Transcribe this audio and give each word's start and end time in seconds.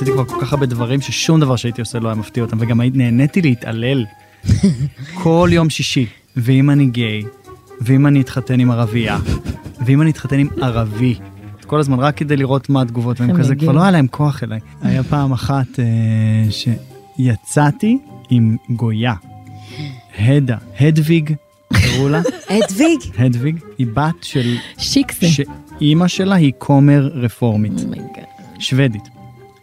עשיתי 0.00 0.12
כבר 0.12 0.24
כל 0.24 0.40
כך 0.40 0.52
הרבה 0.52 0.66
דברים 0.66 1.00
ששום 1.00 1.40
דבר 1.40 1.56
שהייתי 1.56 1.80
עושה 1.80 1.98
לא 1.98 2.08
היה 2.08 2.14
מפתיע 2.14 2.44
אותם, 2.44 2.56
וגם 2.60 2.80
נהניתי 2.80 3.42
להתעלל 3.42 4.04
כל 5.22 5.48
יום 5.52 5.70
שישי. 5.70 6.06
ואם 6.36 6.70
אני 6.70 6.86
גיי, 6.86 7.22
ואם 7.80 8.06
אני 8.06 8.20
אתחתן 8.20 8.60
עם 8.60 8.70
ערבייה, 8.70 9.18
ואם 9.86 10.02
אני 10.02 10.10
אתחתן 10.10 10.38
עם 10.38 10.48
ערבי. 10.62 11.14
כל 11.66 11.80
הזמן 11.80 11.98
רק 11.98 12.16
כדי 12.16 12.36
לראות 12.36 12.70
מה 12.70 12.82
התגובות, 12.82 13.20
והם 13.20 13.30
הם 13.30 13.38
כזה. 13.38 13.56
כבר 13.56 13.72
לא 13.72 13.82
היה 13.82 13.90
להם 13.90 14.06
כוח 14.06 14.44
אליי. 14.44 14.60
היה 14.82 15.02
פעם 15.02 15.32
אחת 15.32 15.66
אה, 15.78 15.84
שיצאתי 16.50 17.98
עם 18.30 18.56
גויה, 18.70 19.14
הדה, 20.18 20.56
הדוויג, 20.80 21.34
קראו 21.72 22.08
לה, 22.08 22.20
אדוויג. 22.64 23.00
הדוויג, 23.18 23.58
היא 23.78 23.86
בת 23.94 24.22
של, 24.22 24.56
שיקסע. 24.78 25.26
שאימא 25.28 26.08
שלה 26.08 26.34
היא 26.34 26.52
כומר 26.58 27.10
רפורמית, 27.14 27.72
oh 27.84 27.94
my 27.94 28.04
god. 28.04 28.24
שוודית. 28.58 29.19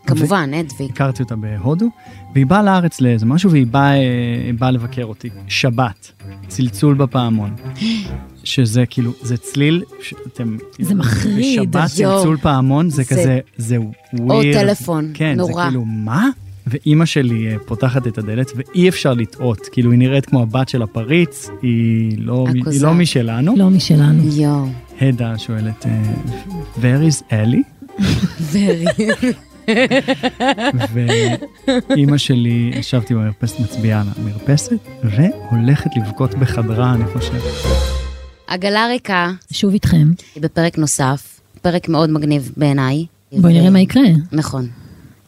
כמובן, 0.07 0.51
אדוויג. 0.53 0.91
הכרתי 0.91 1.23
אותה 1.23 1.35
בהודו, 1.35 1.85
והיא 2.33 2.45
באה 2.45 2.63
לארץ 2.63 3.01
לאיזה 3.01 3.25
משהו, 3.25 3.51
והיא 3.51 3.67
באה, 3.67 3.95
אה, 3.95 4.01
באה 4.59 4.71
לבקר 4.71 5.03
אותי. 5.03 5.29
שבת, 5.47 6.11
צלצול 6.47 6.95
בפעמון. 6.95 7.55
שזה 8.43 8.85
כאילו, 8.89 9.11
זה 9.21 9.37
צליל, 9.37 9.83
שאתם... 10.01 10.57
זה 10.79 10.95
מחריד. 10.95 11.71
בשבת 11.71 11.91
יואו. 11.99 12.17
צלצול 12.17 12.37
פעמון, 12.37 12.89
זה 12.89 12.95
זה- 12.95 13.03
כזה, 13.09 13.39
זה 13.57 13.77
ווירד. 14.13 14.55
או 14.55 14.61
טלפון, 14.61 15.11
כן, 15.13 15.33
נורא. 15.37 15.53
זה 15.63 15.69
כאילו, 15.69 15.83
מה? 15.85 16.27
ואימא 16.67 17.05
שלי 17.05 17.47
אה, 17.47 17.55
פותחת 17.65 18.07
את 18.07 18.17
הדלת, 18.17 18.51
ואי 18.55 18.89
אפשר 18.89 19.13
לטעות. 19.13 19.59
כאילו, 19.71 19.91
היא 19.91 19.99
נראית 19.99 20.25
כמו 20.25 20.41
הבת 20.41 20.69
של 20.69 20.81
הפריץ, 20.81 21.49
היא 21.61 22.17
לא, 22.17 22.45
היא 22.53 22.61
הכוזר. 22.61 22.87
לא 22.87 22.93
משלנו. 22.93 23.55
לא 23.57 23.69
משלנו. 23.69 24.23
יואו. 24.33 24.65
הדה 25.01 25.37
שואלת, 25.37 25.85
אה, 25.85 26.01
where 26.75 27.11
is 27.11 27.21
Ellie? 27.31 28.01
ורי. 28.51 28.85
ואימא 31.89 32.17
שלי, 32.17 32.71
ישבתי 32.75 33.13
במרפסת, 33.13 33.59
מצביעה 33.59 34.01
על 34.01 34.07
המרפסת, 34.15 34.79
והולכת 35.03 35.89
לבכות 35.95 36.35
בחדרה, 36.35 36.93
אני 36.93 37.05
חושב. 37.05 37.33
עגלה 38.47 38.87
ריקה, 38.87 39.31
שוב 39.51 39.73
איתכם. 39.73 40.11
היא 40.35 40.43
בפרק 40.43 40.77
נוסף, 40.77 41.39
פרק 41.61 41.89
מאוד 41.89 42.09
מגניב 42.09 42.51
בעיניי. 42.57 43.05
בואי 43.31 43.53
נראה 43.53 43.69
מה 43.69 43.79
יקרה. 43.79 44.03
נכון. 44.31 44.67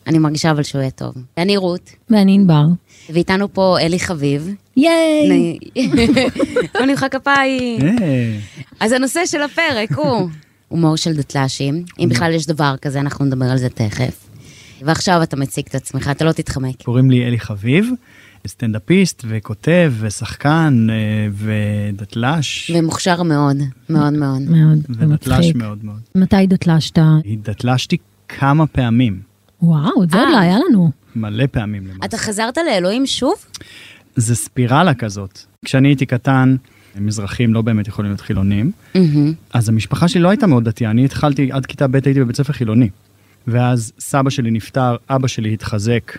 אני 0.08 0.18
מרגישה 0.20 0.52
אבל 0.52 0.64
שהוא 0.64 0.82
יהיה 0.82 0.92
טוב. 0.92 1.14
אני 1.38 1.58
רות, 1.58 1.90
ואני 2.10 2.34
ענבר. 2.34 2.64
ואיתנו 3.10 3.54
פה 3.54 3.78
אלי 3.82 4.00
חביב. 4.00 4.54
ייי! 4.78 5.58
בוא 6.74 6.86
נמחא 6.88 7.08
כפיים. 7.08 7.82
אה, 7.82 8.38
אז 8.80 8.92
הנושא 8.92 9.26
של 9.26 9.42
הפרק 9.42 9.92
הוא 9.92 10.30
הומור 10.68 10.96
של 10.96 11.14
דתל"שים. 11.14 11.84
אם 12.00 12.10
בכלל 12.10 12.34
יש 12.34 12.48
דבר 12.48 12.76
כזה, 12.82 13.00
אנחנו 13.00 13.26
נדבר 13.26 13.46
על 13.46 13.58
זה 13.58 13.70
תכף. 13.70 14.29
ועכשיו 14.86 15.24
אתה 15.24 15.36
מציג 15.38 15.66
את 15.70 15.76
עצמך, 15.76 16.08
אתה 16.12 16.26
לא 16.26 16.32
תתחמק. 16.32 16.84
קוראים 16.84 17.12
לי 17.12 17.28
אלי 17.28 17.40
חביב, 17.40 17.90
סטנדאפיסט 18.48 19.26
וכותב 19.28 19.94
ושחקן 20.00 20.88
אה, 20.90 20.96
ודתל"ש, 21.34 22.72
ומוכשר 22.76 23.24
מאוד, 23.24 23.58
מאוד 23.90 24.14
מאוד. 24.14 24.42
מאוד, 24.42 24.78
ודתל"ש 24.90 25.28
ומצחיק. 25.30 25.56
מאוד 25.56 25.86
מאוד. 25.86 26.00
מתי 26.16 26.48
דתל"שת? 26.48 26.98
התדתל"שתי 27.26 27.98
כמה 28.28 28.68
פעמים, 28.68 29.22
וואו, 29.62 30.04
את 30.04 30.10
זה 30.10 30.18
עוד 30.18 30.28
אה. 30.28 30.32
לא 30.32 30.38
היה 30.38 30.58
לנו. 30.70 30.92
מלא 31.16 31.46
פעמים 31.52 31.88
למעשה. 31.88 32.06
אתה 32.06 32.18
חזרת 32.18 32.58
לאלוהים 32.58 33.06
שוב? 33.06 33.34
זה 34.16 34.36
ספירלה 34.36 34.94
כזאת. 34.94 35.40
כשאני 35.66 35.88
הייתי 35.88 36.06
קטן, 36.06 36.56
מזרחים 36.96 37.54
לא 37.54 37.62
באמת 37.62 37.88
יכולים 37.88 38.12
להיות 38.12 38.22
חילונים, 38.22 38.72
מהמם. 38.96 39.34
אז 39.54 39.70
המשפחה 39.70 40.08
שלי 40.08 40.22
לא 40.22 40.30
הייתה 40.30 40.48
מאוד 40.48 40.64
דתייה, 40.64 40.92
אני 40.92 41.06
התחלתי, 41.06 41.52
עד 41.52 41.66
כיתה 41.66 41.88
ב' 41.88 41.96
הייתי 41.96 42.20
בבית 42.20 42.36
ספר 42.36 42.54
חילוני. 42.54 42.90
ואז 43.52 43.92
סבא 44.00 44.30
שלי 44.30 44.52
נפטר, 44.52 44.96
אבא 45.10 45.28
שלי 45.28 45.54
התחזק, 45.54 46.18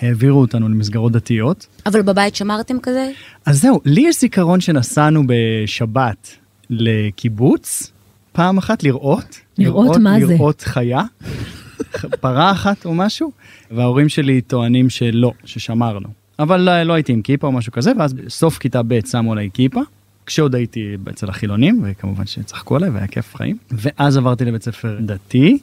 העבירו 0.00 0.40
אותנו 0.40 0.68
למסגרות 0.68 1.12
דתיות. 1.12 1.66
אבל 1.86 2.02
בבית 2.02 2.36
שמרתם 2.36 2.80
כזה? 2.82 3.10
אז 3.46 3.60
זהו, 3.60 3.80
לי 3.84 4.00
יש 4.00 4.20
זיכרון 4.20 4.60
שנסענו 4.60 5.22
בשבת 5.26 6.36
לקיבוץ, 6.70 7.92
פעם 8.32 8.58
אחת 8.58 8.82
לראות. 8.82 9.40
לראות 9.58 9.96
מה 9.96 10.20
זה? 10.20 10.34
לראות 10.34 10.60
חיה, 10.60 11.02
פרה 12.20 12.52
אחת 12.52 12.84
או 12.84 12.94
משהו, 12.94 13.32
וההורים 13.70 14.08
שלי 14.08 14.40
טוענים 14.40 14.90
שלא, 14.90 15.32
ששמרנו. 15.44 16.08
אבל 16.38 16.60
לא, 16.60 16.82
לא 16.82 16.92
הייתי 16.92 17.12
עם 17.12 17.22
כיפה 17.22 17.46
או 17.46 17.52
משהו 17.52 17.72
כזה, 17.72 17.92
ואז 17.98 18.12
בסוף 18.12 18.58
כיתה 18.58 18.82
ב' 18.82 19.06
שמו 19.06 19.32
עליי 19.32 19.50
כיפה, 19.54 19.80
כשעוד 20.26 20.54
הייתי 20.54 20.96
אצל 21.10 21.28
החילונים, 21.28 21.80
וכמובן 21.84 22.26
שצחקו 22.26 22.76
עליי 22.76 22.90
והיה 22.90 23.06
כיף 23.06 23.34
חיים. 23.34 23.56
ואז 23.70 24.16
עברתי 24.16 24.44
לבית 24.44 24.62
ספר 24.62 24.96
דתי, 25.00 25.58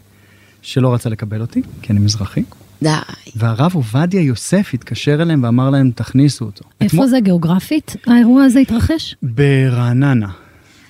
שלא 0.68 0.94
רצה 0.94 1.10
לקבל 1.10 1.42
אותי, 1.42 1.62
כי 1.82 1.94
אני 1.94 2.00
מזרחי. 2.00 2.44
די. 2.84 2.90
והרב 3.36 3.72
עובדיה 3.76 4.22
יוסף 4.22 4.72
התקשר 4.74 5.22
אליהם 5.22 5.44
ואמר 5.44 5.70
להם, 5.70 5.92
תכניסו 5.96 6.46
אותו. 6.46 6.66
איפה 6.82 6.86
אתמול- 6.96 7.08
זה 7.08 7.20
גיאוגרפית 7.20 7.96
האירוע 8.08 8.44
הזה 8.44 8.60
התרחש? 8.60 9.16
ברעננה, 9.24 10.28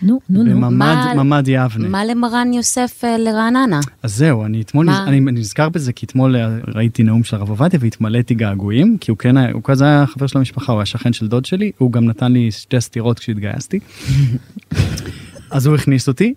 נו, 0.02 0.20
נו, 0.30 0.44
נו. 0.44 0.50
בממ"ד 0.52 0.74
מה- 1.16 1.24
ממ"ד 1.24 1.44
יבנה. 1.48 1.88
מה 1.90 2.06
למרן 2.06 2.54
יוסף 2.54 3.02
אה, 3.04 3.18
לרעננה? 3.18 3.80
אז 4.04 4.16
זהו, 4.16 4.46
אני 4.46 4.62
אתמול, 4.62 4.86
מה? 4.86 5.04
אני, 5.08 5.18
אני 5.18 5.32
נזכר 5.40 5.70
בזה 5.70 5.94
כי 5.94 6.06
אתמול 6.06 6.36
אה, 6.36 6.48
ראיתי 6.76 7.04
נאום 7.04 7.24
של 7.24 7.36
הרב 7.36 7.50
עובדיה 7.50 7.80
והתמלאתי 7.84 8.34
געגועים, 8.36 8.98
כי 9.02 9.12
הוא 9.12 9.18
כן 9.18 9.38
היה, 9.38 9.52
הוא 9.52 9.62
כזה 9.64 9.86
היה 9.86 10.06
חבר 10.08 10.28
של 10.28 10.38
המשפחה, 10.38 10.72
הוא 10.72 10.80
היה 10.80 10.86
שכן 10.86 11.14
של 11.14 11.28
דוד 11.28 11.46
שלי, 11.46 11.72
הוא 11.78 11.92
גם 11.92 12.06
נתן 12.06 12.32
לי 12.32 12.52
שתי 12.52 12.82
סטירות 12.82 13.20
כשהתגייסתי. 13.20 13.80
אז 15.52 15.66
הוא 15.66 15.76
הכניס 15.76 16.08
אותי, 16.08 16.34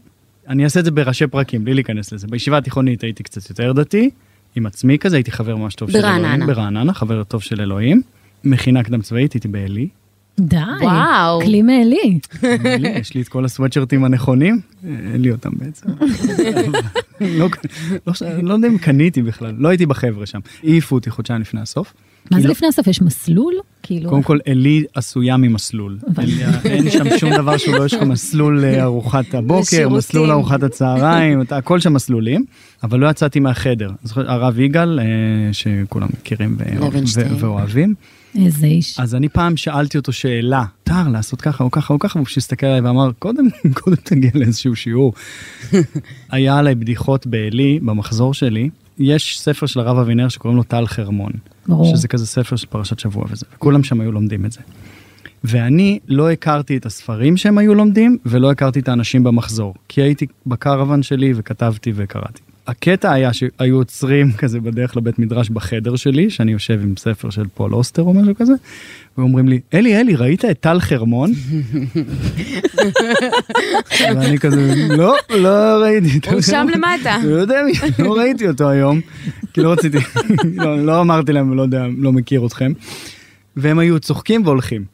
אני 0.50 0.64
אעשה 0.64 0.80
את 0.80 0.84
זה 0.84 0.90
בראשי 0.90 1.26
פרקים, 1.26 1.64
בלי 1.64 1.74
להיכנס 1.74 2.12
לזה. 2.12 2.26
בישיבה 2.26 2.58
התיכונית 2.58 3.02
הייתי 3.02 3.22
קצת 3.22 3.50
יותר 3.50 3.72
דתי, 3.72 4.10
עם 4.56 4.66
עצמי 4.66 4.98
כזה, 4.98 5.16
הייתי 5.16 5.30
חבר 5.32 5.56
ממש 5.56 5.74
טוב 5.74 5.90
של 5.90 6.00
ברעננה. 6.00 6.34
אלוהים, 6.34 6.46
ברעננה, 6.46 6.94
חבר 6.94 7.24
טוב 7.24 7.42
של 7.42 7.60
אלוהים. 7.60 8.02
מכינה 8.44 8.82
קדם 8.82 9.02
צבאית, 9.02 9.32
הייתי 9.32 9.48
בעלי. 9.48 9.88
די. 10.40 10.56
וואו. 10.80 11.40
כלי 11.40 11.62
מעלי. 11.62 12.18
יש 13.00 13.14
לי 13.14 13.22
את 13.22 13.28
כל 13.28 13.44
הסוואטשרטים 13.44 14.04
הנכונים, 14.04 14.60
אה, 14.84 14.90
אין 15.12 15.22
לי 15.22 15.30
אותם 15.30 15.50
בעצם. 15.52 15.88
לא, 17.20 17.48
לא, 18.06 18.12
לא 18.42 18.54
יודע 18.54 18.68
אם 18.68 18.78
קניתי 18.78 19.22
בכלל, 19.22 19.54
לא 19.58 19.68
הייתי 19.68 19.86
בחבר'ה 19.86 20.26
שם. 20.26 20.40
העיפו 20.62 20.94
אותי 20.94 21.10
חודשיים 21.10 21.40
לפני 21.40 21.60
הסוף. 21.60 21.94
מה 22.30 22.40
זה 22.40 22.46
לא- 22.48 22.52
לפני 22.52 22.68
הסוף? 22.68 22.86
יש 22.86 23.02
מסלול? 23.02 23.54
כאילו... 23.82 24.10
קודם 24.10 24.22
כל, 24.22 24.38
עלי 24.48 24.84
עשויה 24.94 25.36
ממסלול. 25.36 25.98
אלי- 26.18 26.32
אין 26.64 26.90
שם 26.90 27.04
שום 27.18 27.30
דבר 27.34 27.56
שהוא 27.56 27.74
לא, 27.76 27.84
יש 27.86 27.94
לך 27.94 28.02
מסלול 28.02 28.60
לארוחת 28.64 29.34
הבוקר. 29.34 29.88
מסלול 29.88 30.28
לארוחת 30.28 30.62
הצהריים, 30.62 31.42
אתה- 31.42 31.56
הכל 31.56 31.80
שם 31.80 31.92
מסלולים, 31.92 32.44
אבל 32.82 32.98
לא 32.98 33.10
יצאתי 33.10 33.40
מהחדר. 33.40 33.90
זוכר, 34.02 34.30
הרב 34.30 34.60
יגאל, 34.60 35.00
אה, 35.00 35.04
שכולם 35.52 36.08
מכירים 36.20 36.56
ואוהבים, 37.38 37.94
איזה 38.44 38.66
איש. 38.66 39.00
אז 39.00 39.14
אני 39.14 39.28
פעם 39.28 39.56
שאלתי 39.56 39.98
אותו 39.98 40.12
שאלה, 40.12 40.64
מותר 40.88 41.08
לעשות 41.08 41.40
ככה 41.40 41.64
או 41.64 41.70
ככה 41.70 41.94
או 41.94 41.98
ככה, 41.98 42.18
והוא 42.18 42.26
הסתכל 42.36 42.66
עליי 42.66 42.80
ואמר, 42.80 43.10
קודם, 43.18 43.48
קודם 43.74 43.96
תגיע 44.04 44.30
לאיזשהו 44.34 44.76
שיעור. 44.76 45.12
היה 46.30 46.58
עליי 46.58 46.74
בדיחות 46.74 47.26
בעלי, 47.26 47.78
במחזור 47.82 48.34
שלי, 48.34 48.70
יש 49.00 49.40
ספר 49.40 49.66
של 49.66 49.80
הרב 49.80 49.98
אבינר 49.98 50.28
שקוראים 50.28 50.56
לו 50.56 50.62
טל 50.62 50.86
חרמון. 50.86 51.32
ברור. 51.68 51.96
שזה 51.96 52.08
כזה 52.08 52.26
ספר 52.26 52.56
של 52.56 52.66
פרשת 52.66 52.98
שבוע 52.98 53.24
וזה, 53.30 53.46
וכולם 53.54 53.82
שם 53.82 54.00
היו 54.00 54.12
לומדים 54.12 54.44
את 54.44 54.52
זה. 54.52 54.60
ואני 55.44 55.98
לא 56.08 56.30
הכרתי 56.30 56.76
את 56.76 56.86
הספרים 56.86 57.36
שהם 57.36 57.58
היו 57.58 57.74
לומדים, 57.74 58.18
ולא 58.26 58.50
הכרתי 58.50 58.80
את 58.80 58.88
האנשים 58.88 59.24
במחזור, 59.24 59.74
כי 59.88 60.02
הייתי 60.02 60.26
בקרוון 60.46 61.02
שלי 61.02 61.32
וכתבתי 61.36 61.92
וקראתי. 61.94 62.42
הקטע 62.70 63.12
היה 63.12 63.32
שהיו 63.32 63.76
עוצרים 63.76 64.32
כזה 64.32 64.60
בדרך 64.60 64.96
לבית 64.96 65.18
מדרש 65.18 65.50
בחדר 65.50 65.96
שלי, 65.96 66.30
שאני 66.30 66.52
יושב 66.52 66.80
עם 66.82 66.94
ספר 66.98 67.30
של 67.30 67.44
פול 67.54 67.74
אוסטר 67.74 68.02
או 68.02 68.14
משהו 68.14 68.34
כזה, 68.34 68.52
ואומרים 69.18 69.48
לי, 69.48 69.60
אלי, 69.74 70.00
אלי, 70.00 70.16
ראית 70.16 70.44
את 70.44 70.60
טל 70.60 70.80
חרמון? 70.80 71.32
ואני 74.00 74.38
כזה, 74.38 74.74
לא, 74.88 75.14
לא 75.30 75.82
ראיתי. 75.82 76.18
את 76.18 76.26
הוא 76.26 76.40
שם 76.40 76.52
חרמון." 76.52 76.72
למטה. 76.72 77.16
לא 77.24 77.36
יודע, 77.36 77.60
לא 77.98 78.16
ראיתי 78.16 78.48
אותו 78.48 78.70
היום, 78.70 79.00
כי 79.52 79.60
לא 79.60 79.72
רציתי, 79.72 79.98
לא, 80.62 80.84
לא 80.86 81.00
אמרתי 81.00 81.32
להם, 81.32 81.54
לא 81.54 81.62
יודע, 81.62 81.86
לא 81.98 82.12
מכיר 82.12 82.46
אתכם. 82.46 82.72
והם 83.56 83.78
היו 83.78 84.00
צוחקים 84.00 84.46
והולכים. 84.46 84.84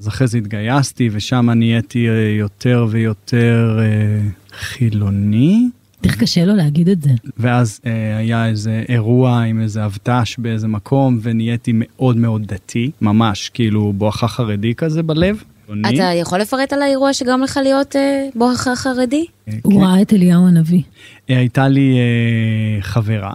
אז 0.00 0.08
אחרי 0.08 0.26
זה 0.26 0.38
התגייסתי, 0.38 1.08
ושם 1.12 1.50
נהייתי 1.50 2.06
יותר 2.38 2.86
ויותר 2.90 3.78
אה, 3.80 4.20
חילוני. 4.58 5.68
איך 6.04 6.20
קשה 6.20 6.44
לו 6.44 6.56
להגיד 6.56 6.88
את 6.88 7.02
זה. 7.02 7.10
ואז 7.38 7.80
אה, 7.86 8.16
היה 8.16 8.46
איזה 8.46 8.82
אירוע 8.88 9.40
עם 9.40 9.60
איזה 9.60 9.84
אבט"ש 9.84 10.36
באיזה 10.38 10.68
מקום, 10.68 11.18
ונהייתי 11.22 11.72
מאוד 11.74 12.16
מאוד 12.16 12.46
דתי, 12.46 12.90
ממש, 13.00 13.48
כאילו 13.54 13.92
בואכה 13.92 14.28
חרדי 14.28 14.74
כזה 14.74 15.02
בלב. 15.02 15.42
אתה 15.70 16.04
יכול 16.20 16.38
לפרט 16.38 16.72
על 16.72 16.82
האירוע 16.82 17.12
שגרם 17.12 17.40
לך 17.42 17.60
להיות 17.62 17.96
אה, 17.96 18.28
בואכה 18.34 18.76
חרדי? 18.76 19.26
אה, 19.48 19.54
הוא 19.62 19.72
כן. 19.72 19.86
ראה 19.86 20.02
את 20.02 20.12
אליהו 20.12 20.48
הנביא. 20.48 20.82
אה, 21.30 21.38
הייתה 21.38 21.68
לי 21.68 21.96
אה, 21.96 22.82
חברה 22.82 23.32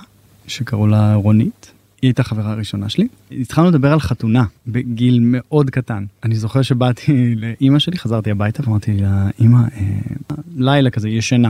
שקראו 0.47 0.87
לה 0.87 1.15
רונית. 1.15 1.71
היא 2.01 2.09
הייתה 2.09 2.23
חברה 2.23 2.51
הראשונה 2.51 2.89
שלי. 2.89 3.07
התחלנו 3.31 3.69
לדבר 3.69 3.91
על 3.91 3.99
חתונה 3.99 4.43
בגיל 4.67 5.19
מאוד 5.21 5.69
קטן. 5.69 6.05
אני 6.23 6.35
זוכר 6.35 6.61
שבאתי 6.61 7.35
לאימא 7.35 7.79
שלי, 7.79 7.97
חזרתי 7.97 8.31
הביתה 8.31 8.63
ואמרתי 8.65 8.97
לה, 8.97 9.27
אימא, 9.39 9.57
אה, 9.57 10.35
לילה 10.57 10.89
כזה, 10.89 11.09
ישנה. 11.09 11.49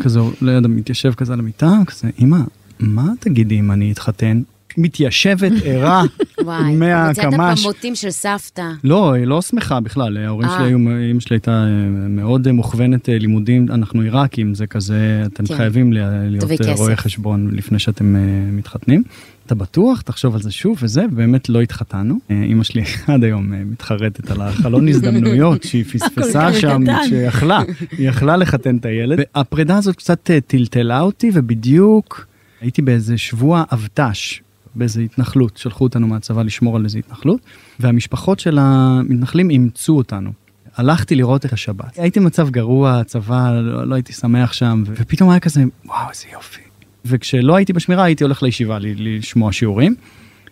כזה, 0.00 0.20
לא 0.40 0.50
יודע, 0.50 0.68
מתיישב 0.68 1.14
כזה 1.14 1.32
על 1.32 1.38
המיטה, 1.38 1.78
כזה, 1.86 2.08
אימא, 2.18 2.40
מה 2.80 3.12
תגידי 3.20 3.58
אם 3.58 3.72
אני 3.72 3.92
אתחתן? 3.92 4.42
מתיישבת 4.82 5.52
ערה 5.64 6.02
וואי, 6.44 6.76
מהקמ"ש. 6.76 7.24
הוצאת 7.24 7.64
במוטים 7.64 7.94
של 7.94 8.10
סבתא. 8.10 8.70
לא, 8.84 9.12
היא 9.12 9.24
לא 9.24 9.42
שמחה 9.42 9.80
בכלל, 9.80 10.16
ההורים 10.16 10.48
אה. 10.48 10.56
שלי 10.58 10.66
היו, 10.66 10.78
אמא 11.10 11.20
שלי 11.20 11.36
הייתה 11.36 11.50
אה, 11.50 11.88
מאוד 12.08 12.46
אה, 12.46 12.52
מוכוונת 12.52 13.08
לימודים, 13.08 13.66
אנחנו 13.70 14.00
עיראקים, 14.00 14.54
זה 14.54 14.66
כזה, 14.66 15.22
אתם 15.26 15.46
כן. 15.46 15.56
חייבים 15.56 15.92
להיות. 15.92 16.44
רואי 16.76 16.96
חשבון 16.96 17.50
לפני 17.52 17.78
שאתם 17.78 18.16
מתחתנים. 18.56 19.02
אתה 19.46 19.54
בטוח? 19.54 20.00
תחשוב 20.00 20.34
על 20.34 20.42
זה 20.42 20.50
שוב 20.50 20.78
וזה, 20.82 21.04
באמת 21.12 21.48
לא 21.48 21.60
התחתנו. 21.60 22.18
אמא 22.30 22.64
שלי 22.64 22.82
עד 23.14 23.24
היום 23.24 23.52
מתחרטת 23.70 24.30
על 24.30 24.40
החלון 24.40 24.88
הזדמנויות 24.88 25.62
שהיא 25.62 25.84
פספסה 25.84 26.52
שם, 26.52 26.82
קטן. 26.82 27.08
שיכלה, 27.08 27.62
היא 27.98 28.08
יכלה 28.08 28.36
לחתן 28.36 28.76
את 28.76 28.84
הילד. 28.84 29.18
והפרידה 29.18 29.76
הזאת 29.76 29.96
קצת 29.96 30.30
טלטלה 30.46 31.00
אותי, 31.00 31.30
ובדיוק 31.34 32.26
הייתי 32.60 32.82
באיזה 32.82 33.18
שבוע 33.18 33.64
אבט"ש. 33.72 34.40
באיזה 34.74 35.00
התנחלות, 35.02 35.56
שלחו 35.56 35.84
אותנו 35.84 36.06
מהצבא 36.06 36.42
לשמור 36.42 36.76
על 36.76 36.84
איזה 36.84 36.98
התנחלות, 36.98 37.40
והמשפחות 37.80 38.40
של 38.40 38.58
המתנחלים 38.60 39.50
אימצו 39.50 39.96
אותנו. 39.96 40.30
הלכתי 40.76 41.14
לראות 41.14 41.44
את 41.46 41.52
השבת. 41.52 41.98
הייתי 41.98 42.20
במצב 42.20 42.50
גרוע, 42.50 42.98
הצבא, 43.00 43.60
לא, 43.60 43.86
לא 43.86 43.94
הייתי 43.94 44.12
שמח 44.12 44.52
שם, 44.52 44.82
ו- 44.86 44.92
ופתאום 44.96 45.30
היה 45.30 45.40
כזה, 45.40 45.62
וואו, 45.86 46.10
איזה 46.10 46.24
יופי. 46.32 46.60
וכשלא 47.04 47.56
הייתי 47.56 47.72
בשמירה, 47.72 48.04
הייתי 48.04 48.24
הולך 48.24 48.42
לישיבה 48.42 48.78
ל- 48.78 48.86
לשמוע 49.18 49.52
שיעורים, 49.52 49.94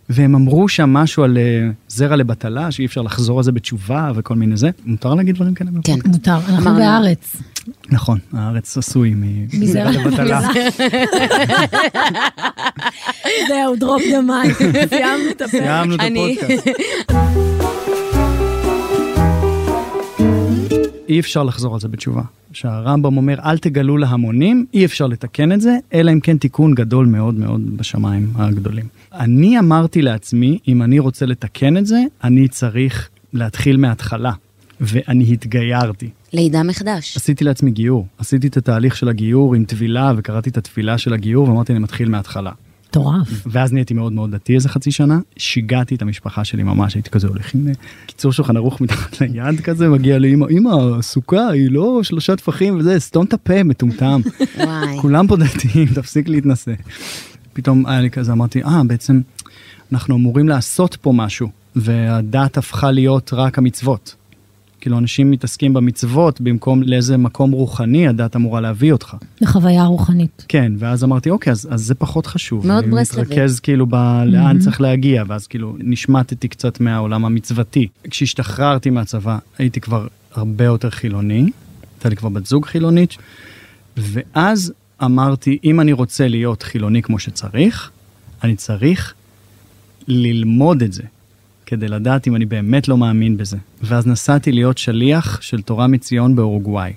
והם 0.09 0.35
אמרו 0.35 0.69
שם 0.69 0.91
משהו 0.93 1.23
על 1.25 1.39
אה, 1.39 1.71
זרע 1.89 2.17
לבטלה, 2.17 2.71
שאי 2.71 2.87
אפשר 2.87 3.03
לחזור 3.03 3.39
על 3.39 3.45
זה 3.45 3.53
בתשובה 3.53 4.13
וכל 4.15 4.35
מיני 4.35 4.57
זה. 4.57 4.71
מותר 4.87 5.15
להגיד 5.15 5.35
דברים 5.35 5.55
כאלה? 5.55 5.71
כן. 5.85 5.95
מותר, 6.07 6.39
אנחנו. 6.49 6.75
בארץ. 6.77 7.37
נכון, 7.91 8.19
הארץ 8.33 8.79
עשוי 8.79 9.15
מזרע 9.53 9.91
לבטלה. 9.91 10.41
זהו, 13.49 13.77
drop 13.77 14.03
the 14.13 14.21
mic. 14.21 14.57
סיימנו 14.89 15.31
את 15.31 15.43
הפרק. 15.43 15.51
סיימנו 15.51 15.95
את 15.95 16.01
הפודקאסט. 16.01 16.69
אי 21.09 21.21
אפשר 21.21 21.43
לחזור 21.43 21.75
על 21.75 21.81
זה 21.81 21.89
בתשובה. 21.89 22.23
שהרמב"ם 22.53 23.17
אומר, 23.17 23.39
אל 23.45 23.59
תגלו 23.59 23.97
להמונים, 23.97 24.67
אי 24.75 24.85
אפשר 24.85 25.07
לתקן 25.07 25.53
את 25.53 25.61
זה, 25.61 25.77
אלא 25.95 26.13
אם 26.13 26.21
כן 26.21 26.37
תיקון 26.37 26.75
גדול 26.75 27.07
מאוד 27.07 27.35
מאוד 27.35 27.77
בשמיים 27.77 28.33
הגדולים. 28.37 28.85
אני 29.13 29.59
אמרתי 29.59 30.03
לעצמי, 30.03 30.59
אם 30.69 30.83
אני 30.83 30.99
רוצה 30.99 31.27
לתקן 31.27 31.77
את 31.77 31.87
זה, 31.87 32.01
אני 32.25 32.49
צריך 32.49 33.09
להתחיל 33.33 33.77
מההתחלה. 33.77 34.33
ואני 34.81 35.33
התגיירתי. 35.33 36.11
לידה 36.33 36.63
מחדש. 36.63 37.17
עשיתי 37.17 37.45
לעצמי 37.45 37.71
גיור. 37.71 38.07
עשיתי 38.19 38.47
את 38.47 38.57
התהליך 38.57 38.97
של 38.97 39.09
הגיור 39.09 39.55
עם 39.55 39.65
טבילה, 39.65 40.13
וקראתי 40.17 40.51
את 40.51 40.57
התפילה 40.57 40.99
של 40.99 41.13
הגיור, 41.13 41.49
ואמרתי, 41.49 41.73
אני 41.73 41.81
מתחיל 41.81 42.09
מההתחלה. 42.09 42.51
מטורף. 42.89 43.47
ואז 43.47 43.73
נהייתי 43.73 43.95
מאוד 43.95 44.13
מאוד 44.13 44.31
דתי 44.31 44.55
איזה 44.55 44.69
חצי 44.69 44.91
שנה, 44.91 45.19
שיגעתי 45.37 45.95
את 45.95 46.03
המשפחה 46.03 46.45
שלי 46.45 46.63
ממש, 46.63 46.95
הייתי 46.95 47.11
כזה 47.11 47.29
הולך 47.29 47.55
עם 47.55 47.69
אה, 47.69 47.73
קיצור 48.07 48.33
שולחן 48.33 48.57
ערוך 48.57 48.81
מתחת 48.83 49.21
ליד 49.21 49.61
כזה, 49.61 49.89
מגיע 49.89 50.19
לאמא, 50.19 50.47
אמא, 50.51 50.71
הסוכה 50.99 51.49
היא 51.49 51.71
לא 51.71 52.01
שלושה 52.03 52.37
טפחים 52.37 52.79
וזה, 52.79 53.01
סתום 53.01 53.25
את 53.25 53.33
הפה, 53.33 53.63
מטומטם. 53.63 54.21
כולם 55.01 55.27
פה 55.27 55.37
דתיים, 55.37 55.89
תפסיק 55.95 56.29
להתנשא. 56.29 56.73
פתאום 57.53 57.87
היה 57.87 58.01
לי 58.01 58.11
כזה, 58.11 58.33
אמרתי, 58.33 58.63
אה, 58.63 58.83
בעצם 58.87 59.21
אנחנו 59.93 60.17
אמורים 60.17 60.49
לעשות 60.49 60.97
פה 60.97 61.13
משהו, 61.13 61.49
והדת 61.77 62.59
הפכה 62.59 62.91
להיות 62.91 63.31
רק 63.33 63.59
המצוות. 63.59 64.15
כאילו, 64.81 64.99
אנשים 64.99 65.31
מתעסקים 65.31 65.75
במצוות 65.75 66.41
במקום 66.41 66.83
לאיזה 66.83 67.17
מקום 67.17 67.51
רוחני 67.51 68.09
הדת 68.09 68.37
אמורה 68.37 68.61
להביא 68.61 68.93
אותך. 68.93 69.17
לחוויה 69.41 69.85
רוחנית. 69.85 70.45
כן, 70.49 70.73
ואז 70.79 71.05
אמרתי, 71.05 71.31
אוקיי, 71.31 71.51
אז, 71.51 71.69
אז 71.71 71.83
זה 71.83 71.95
פחות 71.95 72.27
חשוב. 72.27 72.67
מאוד 72.67 72.85
אני 72.85 72.93
ברסלבי. 72.93 73.23
מתרכז 73.23 73.61
כאילו 73.61 73.87
ב... 73.87 73.95
לאן 74.27 74.59
צריך 74.59 74.81
להגיע, 74.81 75.25
ואז 75.27 75.47
כאילו 75.47 75.77
נשמטתי 75.79 76.49
קצת 76.49 76.81
מהעולם 76.81 77.25
המצוותי. 77.25 77.89
כשהשתחררתי 78.11 78.91
מהצבא, 78.91 79.39
הייתי 79.59 79.81
כבר 79.81 80.07
הרבה 80.35 80.65
יותר 80.65 80.91
חילוני, 80.91 81.51
הייתה 81.95 82.09
לי 82.09 82.17
כבר 82.17 82.29
בת 82.29 82.47
זוג 82.47 82.67
חילונית, 82.67 83.17
ואז 83.97 84.73
אמרתי, 85.05 85.59
אם 85.65 85.81
אני 85.81 85.93
רוצה 85.93 86.29
להיות 86.29 86.63
חילוני 86.63 87.03
כמו 87.03 87.19
שצריך, 87.19 87.91
אני 88.45 88.57
צריך 88.57 89.15
ללמוד 90.09 90.83
את 90.83 90.93
זה, 90.93 91.03
כדי 91.69 91.89
לדעת 91.89 92.29
אם 92.29 92.37
אני 92.37 92.47
באמת 92.47 92.89
לא 92.89 92.99
מאמין 92.99 93.37
בזה. 93.37 93.57
ואז 93.83 94.07
נסעתי 94.07 94.53
להיות 94.53 94.79
שליח 94.79 95.41
של 95.41 95.63
תורה 95.63 95.87
מציון 95.87 96.37
באורוגוואי. 96.37 96.93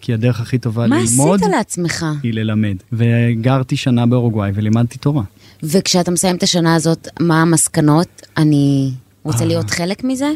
כי 0.00 0.14
הדרך 0.14 0.40
הכי 0.40 0.58
טובה 0.58 0.86
מה 0.86 0.98
ללמוד... 0.98 1.40
עשית 1.40 1.54
לעצמך? 1.54 2.06
היא 2.22 2.34
ללמד. 2.34 2.76
וגרתי 2.92 3.76
שנה 3.76 4.06
באורוגוואי 4.06 4.50
ולימדתי 4.54 4.98
תורה. 4.98 5.22
וכשאתה 5.62 6.10
מסיים 6.10 6.36
את 6.36 6.42
השנה 6.42 6.74
הזאת, 6.74 7.08
מה 7.20 7.42
המסקנות? 7.42 8.22
אני 8.36 8.92
רוצה 9.22 9.42
אה. 9.42 9.48
להיות 9.48 9.70
חלק 9.70 10.04
מזה? 10.04 10.30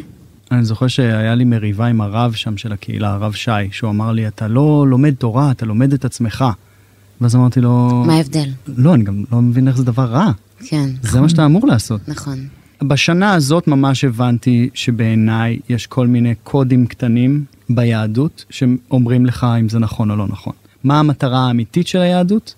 אני 0.51 0.65
זוכר 0.65 0.87
שהיה 0.87 1.35
לי 1.35 1.43
מריבה 1.43 1.85
עם 1.85 2.01
הרב 2.01 2.33
שם 2.33 2.57
של 2.57 2.71
הקהילה, 2.71 3.13
הרב 3.13 3.33
שי, 3.33 3.51
שהוא 3.71 3.89
אמר 3.89 4.11
לי, 4.11 4.27
אתה 4.27 4.47
לא 4.47 4.85
לומד 4.87 5.13
תורה, 5.13 5.51
אתה 5.51 5.65
לומד 5.65 5.93
את 5.93 6.05
עצמך. 6.05 6.45
ואז 7.21 7.35
אמרתי 7.35 7.61
לו, 7.61 8.03
מה 8.07 8.13
ההבדל? 8.13 8.49
לא, 8.67 8.93
אני 8.93 9.03
גם 9.03 9.23
לא 9.31 9.41
מבין 9.41 9.67
איך 9.67 9.77
זה 9.77 9.83
דבר 9.83 10.05
רע. 10.05 10.31
כן, 10.65 10.89
זה 11.01 11.21
מה 11.21 11.29
שאתה 11.29 11.45
אמור 11.45 11.67
לעשות. 11.67 12.01
נכון. 12.07 12.47
בשנה 12.83 13.33
הזאת 13.33 13.67
ממש 13.67 14.03
הבנתי 14.03 14.69
שבעיניי 14.73 15.59
יש 15.69 15.87
כל 15.87 16.07
מיני 16.07 16.35
קודים 16.43 16.87
קטנים 16.87 17.45
ביהדות 17.69 18.45
שאומרים 18.49 19.25
לך 19.25 19.47
אם 19.59 19.69
זה 19.69 19.79
נכון 19.79 20.11
או 20.11 20.15
לא 20.15 20.27
נכון. 20.27 20.53
מה 20.83 20.99
המטרה 20.99 21.47
האמיתית 21.47 21.87
של 21.87 21.99
היהדות, 21.99 22.55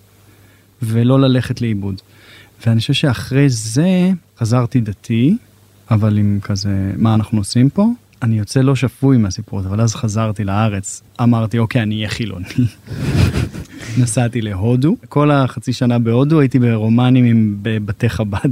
ולא 0.82 1.20
ללכת 1.20 1.62
לאיבוד. 1.62 2.02
ואני 2.66 2.80
חושב 2.80 2.94
שאחרי 2.94 3.50
זה 3.50 4.12
חזרתי 4.40 4.82
דתי, 4.82 5.38
אבל 5.92 6.18
עם 6.18 6.40
כזה, 6.42 6.92
מה 6.98 7.14
אנחנו 7.16 7.38
עושים 7.38 7.70
פה? 7.70 7.88
אני 8.22 8.40
יוצא 8.40 8.62
לא 8.62 8.76
שפוי 8.76 9.18
מהסיפור 9.18 9.60
הזה, 9.60 9.70
אבל 9.70 9.82
אז 9.82 9.96
חזרתי 9.96 10.44
לארץ, 10.44 11.02
אמרתי, 11.22 11.58
אוקיי, 11.58 11.82
אני 11.82 11.96
אהיה 11.96 12.10
חילוני. 12.10 12.46
נסעתי 14.02 14.42
להודו, 14.42 14.96
כל 15.10 15.32
החצי 15.32 15.74
שנה 15.74 16.00
בהודו 16.00 16.40
הייתי 16.40 16.60
ברומנים 16.60 17.26
עם 17.26 17.56
בבתי 17.62 18.10
חב"ד. 18.10 18.50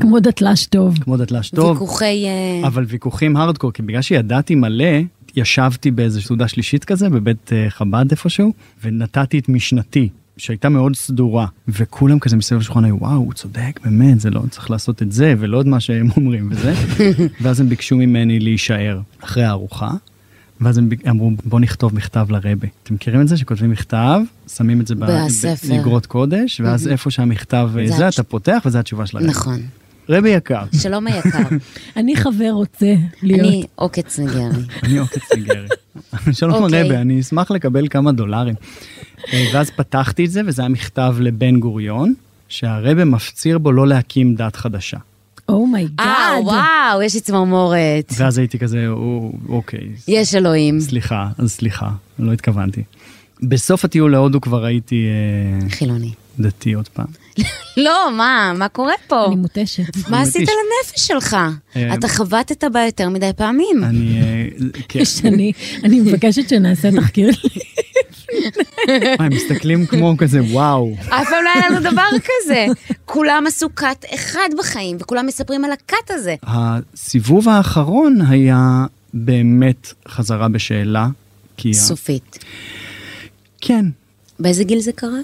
כמו 0.00 0.20
דתל"ש 0.20 0.66
טוב. 0.66 0.98
כמו 0.98 1.16
דתל"ש 1.16 1.50
טוב. 1.50 1.70
ויכוחי... 1.70 2.24
אה, 2.26 2.66
אבל 2.68 2.84
ויכוחים 2.88 3.36
הארדקור, 3.36 3.72
כי 3.72 3.82
בגלל 3.82 4.02
שידעתי 4.02 4.54
מלא, 4.54 5.00
ישבתי 5.36 5.90
באיזו 5.90 6.22
סעודה 6.22 6.48
שלישית 6.48 6.84
כזה, 6.84 7.08
בבית 7.08 7.52
אה, 7.52 7.66
חב"ד 7.70 8.10
איפשהו, 8.10 8.52
ונתתי 8.84 9.38
את 9.38 9.48
משנתי, 9.48 10.08
שהייתה 10.36 10.68
מאוד 10.68 10.96
סדורה, 10.96 11.46
וכולם 11.68 12.18
כזה 12.18 12.36
מסביב 12.36 12.60
לשולחן 12.60 12.84
היו, 12.84 12.96
וואו, 13.00 13.16
הוא 13.16 13.32
צודק, 13.32 13.80
באמת, 13.84 14.20
זה 14.20 14.30
לא 14.30 14.42
צריך 14.50 14.70
לעשות 14.70 15.02
את 15.02 15.12
זה, 15.12 15.34
ולא 15.38 15.60
את 15.60 15.66
מה 15.66 15.80
שהם 15.80 16.08
אומרים 16.16 16.48
וזה. 16.50 16.74
ואז 17.42 17.60
הם 17.60 17.68
ביקשו 17.68 17.96
ממני 17.96 18.40
להישאר 18.40 19.00
אחרי 19.20 19.44
הארוחה. 19.44 19.90
ואז 20.60 20.78
הם 20.78 20.88
אמרו, 21.08 21.30
בוא 21.44 21.60
נכתוב 21.60 21.94
מכתב 21.94 22.26
לרבה. 22.30 22.68
אתם 22.82 22.94
מכירים 22.94 23.20
את 23.20 23.28
זה 23.28 23.36
שכותבים 23.36 23.70
מכתב, 23.70 24.20
שמים 24.48 24.80
את 24.80 24.86
זה. 24.86 24.94
באגרות 25.68 26.06
קודש, 26.06 26.60
ואז 26.60 26.88
איפה 26.88 27.10
שהמכתב 27.10 27.70
אה, 27.78 27.86
זה 27.96 28.08
אתה 28.08 28.22
פותח 28.22 28.62
וזה 28.66 28.80
התשובה 28.80 29.06
של 29.06 29.16
הרבה. 29.16 29.28
נכון. 29.28 29.60
רבי 30.08 30.28
יקר, 30.28 30.62
שלום 30.72 31.06
היקר. 31.06 31.56
אני 31.96 32.16
חבר 32.16 32.50
רוצה 32.50 32.94
להיות. 33.22 33.40
אני 33.48 33.64
עוקץ 33.74 34.18
ניגרי. 34.18 34.44
אני 34.82 34.98
עוקץ 35.04 35.32
ניגרי. 35.36 35.68
שלום 36.32 36.62
אוקיי. 36.62 36.82
הרבה, 36.82 37.00
אני 37.00 37.20
אשמח 37.20 37.50
לקבל 37.50 37.88
כמה 37.88 38.12
דולרים. 38.12 38.54
אה, 39.32 39.44
ואז 39.54 39.70
פתחתי 39.70 40.24
את 40.24 40.30
זה, 40.30 40.40
וזה 40.46 40.62
היה 40.62 40.68
מכתב 40.68 41.16
לבן 41.20 41.60
גוריון, 41.60 42.14
שהרבה 42.48 43.04
מפציר 43.04 43.58
בו 43.58 43.72
לא 43.72 43.86
להקים 43.86 44.34
דת 44.34 44.56
חדשה. 44.56 44.98
oh 45.52 45.64
my 45.64 45.76
god. 45.76 46.00
אה, 46.00 46.36
וואו, 46.44 47.02
יש 47.02 47.14
לי 47.14 47.20
צמרמורת. 47.20 48.12
ואז 48.16 48.38
הייתי 48.38 48.58
כזה, 48.58 48.86
"או, 48.88 49.32
אוקיי, 49.48 49.88
יש 50.08 50.34
אלוהים. 50.34 50.80
סליחה, 50.80 51.28
אז 51.38 51.52
סליחה, 51.52 51.88
לא 52.18 52.32
התכוונתי. 52.32 52.82
בסוף 53.42 53.84
הטיול 53.84 54.12
להודו 54.12 54.40
כבר 54.40 54.64
הייתי 54.64 55.06
אה, 55.62 55.70
חילוני. 55.70 56.12
דתי 56.40 56.72
עוד 56.72 56.88
פעם. 56.88 57.06
לא, 57.76 58.10
מה, 58.16 58.52
מה 58.56 58.68
קורה 58.68 58.92
פה? 59.06 59.26
אני 59.26 59.36
מותשת. 59.36 59.96
מה. 60.08 60.20
עשית 60.20 60.48
לנפש 60.48 61.06
שלך? 61.06 61.36
אה, 61.76 61.94
אתה 61.94 62.08
חבטת 62.08 62.64
בה 62.72 62.84
יותר 62.86 63.08
מדי 63.08 63.30
פעמים. 63.36 63.84
אני... 63.84 64.20
אה, 64.22 64.48
כן. 64.88 65.02
אני 65.84 66.00
מבקשת 66.00 66.48
שנעשה 66.48 66.90
תחקיר. 66.96 67.30
אה, 68.88 69.14
הם 69.18 69.32
מסתכלים 69.32 69.86
כמו 69.86 70.14
כזה, 70.18 70.40
וואו. 70.42 70.94
אף 71.08 71.28
פעם 71.30 71.44
לא 71.44 71.50
היה 71.54 71.70
לנו 71.70 71.90
דבר 71.90 72.06
כזה. 72.24 72.66
כולם 73.12 73.44
עשו 73.46 73.68
קאט 73.74 74.04
אחד 74.14 74.48
בחיים, 74.58 74.96
וכולם 75.00 75.26
מספרים 75.26 75.64
על 75.64 75.72
הקאט 75.72 76.10
הזה. 76.10 76.34
הסיבוב 76.42 77.48
האחרון 77.48 78.20
היה 78.28 78.84
באמת 79.14 79.92
חזרה 80.08 80.48
בשאלה, 80.48 81.08
כי... 81.56 81.70
ה- 81.70 81.74
סופית. 81.74 82.38
כן, 83.60 83.84
באיזה 84.38 84.64
גיל 84.64 84.80
זה 84.80 84.92
קרה? 84.92 85.18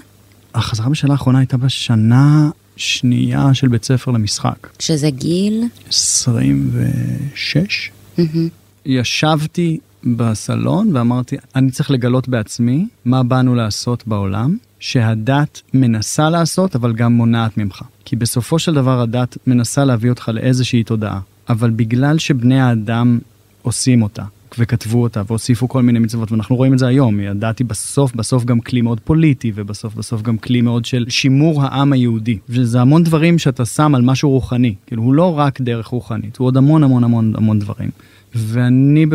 החזרה 0.55 0.89
בשאלה 0.89 1.13
האחרונה 1.13 1.39
הייתה 1.39 1.57
בשנה 1.57 2.49
שנייה 2.75 3.53
של 3.53 3.67
בית 3.67 3.85
ספר 3.85 4.11
למשחק. 4.11 4.67
כשזה 4.77 5.09
גיל? 5.09 5.63
26. 5.89 7.91
מהמם. 8.17 8.47
ישבתי 8.85 9.77
בסלון 10.03 10.95
ואמרתי, 10.95 11.35
אני 11.55 11.71
צריך 11.71 11.91
לגלות 11.91 12.27
בעצמי 12.27 12.87
מה 13.05 13.23
באנו 13.23 13.55
לעשות 13.55 14.07
בעולם, 14.07 14.57
שהדת 14.79 15.61
מנסה 15.73 16.29
לעשות, 16.29 16.75
אבל 16.75 16.93
גם 16.93 17.13
מונעת 17.13 17.57
ממך. 17.57 17.81
כי 18.05 18.15
בסופו 18.15 18.59
של 18.59 18.73
דבר 18.73 19.01
הדת 19.01 19.37
מנסה 19.47 19.85
להביא 19.85 20.09
אותך 20.09 20.29
לאיזושהי 20.33 20.83
תודעה, 20.83 21.19
אבל 21.49 21.69
בגלל 21.69 22.17
שבני 22.17 22.61
האדם 22.61 23.19
עושים 23.61 24.01
אותה, 24.01 24.23
וכתבו 24.59 25.03
אותה 25.03 25.21
והוסיפו 25.27 25.67
כל 25.67 25.81
מיני 25.81 25.99
מצוות 25.99 26.31
ואנחנו 26.31 26.55
רואים 26.55 26.73
את 26.73 26.79
זה 26.79 26.87
היום 26.87 27.19
היא 27.19 27.29
בסוף 27.67 28.15
בסוף 28.15 28.45
גם 28.45 28.59
כלי 28.59 28.81
מאוד 28.81 28.99
פוליטי 28.99 29.51
ובסוף 29.55 29.95
בסוף 29.95 30.21
גם 30.21 30.37
כלי 30.37 30.61
מאוד 30.61 30.85
של 30.85 31.05
שימור 31.09 31.63
העם 31.63 31.93
היהודי 31.93 32.37
וזה 32.49 32.81
המון 32.81 33.03
דברים 33.03 33.39
שאתה 33.39 33.65
שם 33.65 33.95
על 33.95 34.01
משהו 34.01 34.29
רוחני 34.29 34.75
כאילו 34.87 35.03
הוא 35.03 35.13
לא 35.13 35.39
רק 35.39 35.61
דרך 35.61 35.87
רוחנית 35.87 36.37
הוא 36.37 36.47
עוד 36.47 36.57
המון 36.57 36.83
המון 36.83 37.03
המון 37.03 37.33
המון 37.35 37.59
דברים 37.59 37.89
ואני 38.35 39.05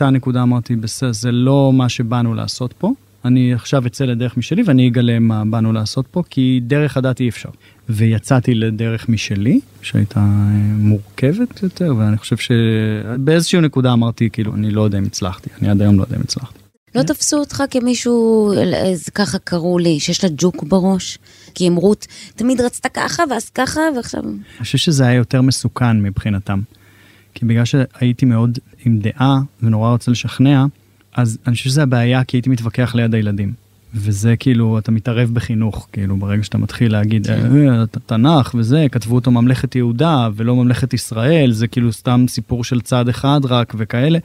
באותה 0.00 0.10
נקודה 0.10 0.42
אמרתי 0.42 0.76
בסדר 0.76 1.12
זה 1.12 1.32
לא 1.32 1.72
מה 1.74 1.88
שבאנו 1.88 2.34
לעשות 2.34 2.72
פה 2.72 2.92
אני 3.24 3.54
עכשיו 3.54 3.86
אצא 3.86 4.04
לדרך 4.04 4.36
משלי 4.36 4.62
ואני 4.66 4.88
אגלה 4.88 5.18
מה 5.18 5.44
באנו 5.44 5.72
לעשות 5.72 6.06
פה 6.10 6.22
כי 6.30 6.60
דרך 6.62 6.96
הדת 6.96 7.20
אי 7.20 7.28
אפשר. 7.28 7.48
ויצאתי 7.88 8.54
לדרך 8.54 9.08
משלי, 9.08 9.60
שהייתה 9.82 10.20
אה, 10.20 10.24
מורכבת 10.78 11.62
יותר, 11.62 11.94
ואני 11.98 12.16
חושב 12.16 12.36
שבאיזושהי 12.36 13.60
נקודה 13.60 13.92
אמרתי, 13.92 14.30
כאילו, 14.30 14.54
אני 14.54 14.70
לא 14.70 14.82
יודע 14.82 14.98
אם 14.98 15.04
הצלחתי, 15.04 15.50
אני 15.60 15.70
עד 15.70 15.82
היום 15.82 15.98
לא 15.98 16.02
יודע 16.02 16.16
אם 16.16 16.20
הצלחתי. 16.20 16.58
לא 16.94 17.02
תפסו 17.02 17.36
אותך 17.36 17.62
כמישהו, 17.70 18.52
אז 18.92 19.08
ככה 19.08 19.38
קראו 19.38 19.78
לי, 19.78 20.00
שיש 20.00 20.24
לה 20.24 20.30
ג'וק 20.36 20.62
בראש? 20.62 21.18
כי 21.54 21.68
אם 21.68 21.76
רות 21.76 22.06
תמיד 22.36 22.60
רצתה 22.60 22.88
ככה, 22.88 23.22
ואז 23.30 23.50
ככה, 23.50 23.80
ועכשיו... 23.96 24.22
אני 24.22 24.38
חושב 24.58 24.78
שזה 24.78 25.06
היה 25.06 25.14
יותר 25.14 25.42
מסוכן 25.42 26.02
מבחינתם. 26.02 26.60
כי 27.36 27.44
בגלל 27.44 27.64
שהייתי 27.64 28.26
מאוד 28.26 28.58
עם 28.84 28.98
דעה 28.98 29.40
ונורא 29.62 29.90
רוצה 29.90 30.10
לשכנע, 30.10 30.64
אז 31.16 31.38
אני 31.46 31.54
חושב 31.54 31.70
שזה 31.70 31.82
הבעיה, 31.82 32.24
כי 32.24 32.36
הייתי 32.36 32.50
מתווכח 32.50 32.94
ליד 32.94 33.14
הילדים. 33.14 33.52
וזה 33.94 34.34
כאילו, 34.36 34.78
אתה 34.78 34.92
מתערב 34.92 35.30
בחינוך, 35.32 35.88
כאילו, 35.92 36.16
ברגע 36.16 36.42
שאתה 36.42 36.58
מתחיל 36.58 36.92
להגיד, 36.92 37.26
כן. 37.26 37.68
אה, 37.68 37.86
תנ"ך 38.06 38.54
וזה, 38.58 38.86
כתבו 38.92 39.14
אותו 39.14 39.30
ממלכת 39.30 39.76
יהודה 39.76 40.28
ולא 40.36 40.56
ממלכת 40.56 40.94
ישראל, 40.94 41.52
זה 41.52 41.66
כאילו 41.66 41.92
סתם 41.92 42.24
סיפור 42.28 42.64
של 42.64 42.80
צד 42.80 43.08
אחד 43.08 43.40
רק 43.44 43.74
וכאלה. 43.78 44.18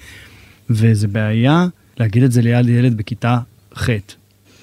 וזה 0.70 1.08
בעיה 1.08 1.68
להגיד 1.98 2.24
את 2.24 2.32
זה 2.32 2.42
ליד 2.42 2.70
ילד 2.70 2.98
בכיתה 2.98 3.40
ח'. 3.78 3.90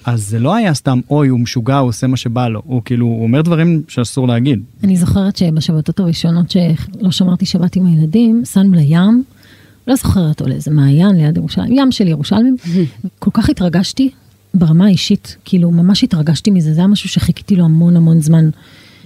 אז 0.08 0.28
זה 0.28 0.38
לא 0.38 0.54
היה 0.54 0.74
סתם, 0.74 1.00
אוי, 1.10 1.28
הוא 1.28 1.40
משוגע, 1.40 1.76
הוא 1.76 1.88
עושה 1.88 2.06
מה 2.06 2.16
שבא 2.16 2.48
לו. 2.48 2.62
הוא 2.64 2.82
כאילו, 2.84 3.06
הוא 3.06 3.22
אומר 3.22 3.42
דברים 3.42 3.82
שאסור 3.88 4.28
להגיד. 4.28 4.62
אני 4.84 4.96
זוכרת 4.96 5.36
שבשבתות 5.36 6.00
הראשונות 6.00 6.50
שלא 6.50 7.10
שמרתי 7.10 7.46
שבת 7.46 7.76
עם 7.76 7.86
הילדים, 7.86 8.40
נסענו 8.42 8.74
לים, 8.74 9.24
לא 9.86 9.96
זוכרת, 9.96 10.40
או 10.40 10.48
לאיזה 10.48 10.70
מעיין 10.70 11.16
ליד 11.16 11.36
ירושלים, 11.36 11.72
ים 11.72 11.92
של 11.92 12.08
ירושלמים. 12.08 12.56
כל 13.18 13.30
כך 13.34 13.50
התרגשתי 13.50 14.10
ברמה 14.54 14.86
האישית, 14.86 15.36
כאילו 15.44 15.70
ממש 15.70 16.04
התרגשתי 16.04 16.50
מזה, 16.50 16.74
זה 16.74 16.80
היה 16.80 16.88
משהו 16.88 17.08
שחיכיתי 17.08 17.56
לו 17.56 17.64
המון 17.64 17.96
המון 17.96 18.20
זמן. 18.20 18.50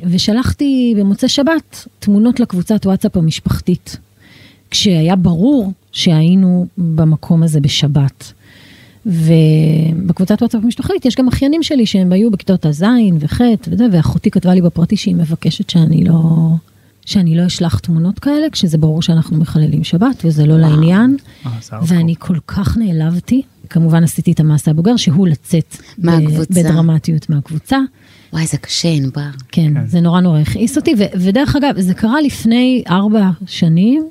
ושלחתי 0.02 0.94
במוצאי 0.99 1.28
שבת 1.28 1.87
תמונות 1.99 2.40
לקבוצת 2.40 2.87
וואטסאפ 2.87 3.16
המשפחתית, 3.16 3.97
כשהיה 4.71 5.16
ברור 5.16 5.73
שהיינו 5.92 6.66
במקום 6.78 7.42
הזה 7.42 7.61
בשבת. 7.61 8.32
ובקבוצת 9.06 10.42
וואטסאפ 10.42 10.64
המשפחתית 10.64 11.04
יש 11.04 11.16
גם 11.16 11.28
אחיינים 11.28 11.62
שלי 11.62 11.87
שהם 11.87 12.12
היו 12.12 12.30
בכיתות 12.30 12.66
הז' 12.66 12.85
וח' 13.21 13.40
וזה, 13.68 13.87
ואחותי 13.92 14.30
כתבה 14.30 14.54
לי 14.54 14.61
בפרטי 14.61 14.97
שהיא 14.97 15.14
מבקשת 15.14 15.71
שאני 15.71 16.04
לא, 16.04 16.21
שאני 17.06 17.37
לא 17.37 17.47
אשלח 17.47 17.78
תמונות 17.78 18.18
כאלה, 18.18 18.50
כשזה 18.52 18.78
ברור 18.78 19.02
שאנחנו 19.02 19.37
מחללים 19.37 19.85
שבת 19.85 20.23
וזה 20.25 20.47
לא 20.47 20.59
לעניין. 20.59 21.16
אה, 21.47 21.50
ואני 21.82 22.14
כל 22.18 22.37
כך 22.47 22.76
נעלבתי. 22.76 23.42
כמובן 23.71 24.04
עשיתי 24.04 24.32
את 24.32 24.40
המעשה 24.40 24.71
הבוגר, 24.71 24.97
שהוא 24.97 25.28
לצאת 25.28 25.76
מהקבוצה. 25.99 26.62
בדרמטיות 26.62 27.30
מהקבוצה. 27.30 27.78
וואי, 28.32 28.47
זה 28.47 28.56
קשה, 28.56 28.88
ענבר. 28.88 29.28
כן, 29.52 29.75
כן. 29.75 29.87
זה 29.87 30.00
נורא 30.00 30.21
נורא 30.21 30.38
הכעיס 30.38 30.76
אותי, 30.76 30.94
ו- 30.99 31.18
ודרך 31.21 31.56
אגב, 31.56 31.80
זה 31.80 31.94
קרה 31.94 32.21
לפני 32.21 32.82
ארבע 32.88 33.30
שנים, 33.47 34.09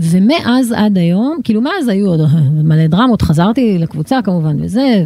ומאז 0.00 0.72
עד 0.72 0.98
היום, 0.98 1.38
כאילו 1.44 1.60
מאז 1.60 1.88
היו 1.88 2.06
עוד 2.06 2.20
מלא 2.68 2.86
דרמות, 2.86 3.22
חזרתי 3.22 3.78
לקבוצה 3.78 4.18
כמובן 4.24 4.56
וזה, 4.60 5.04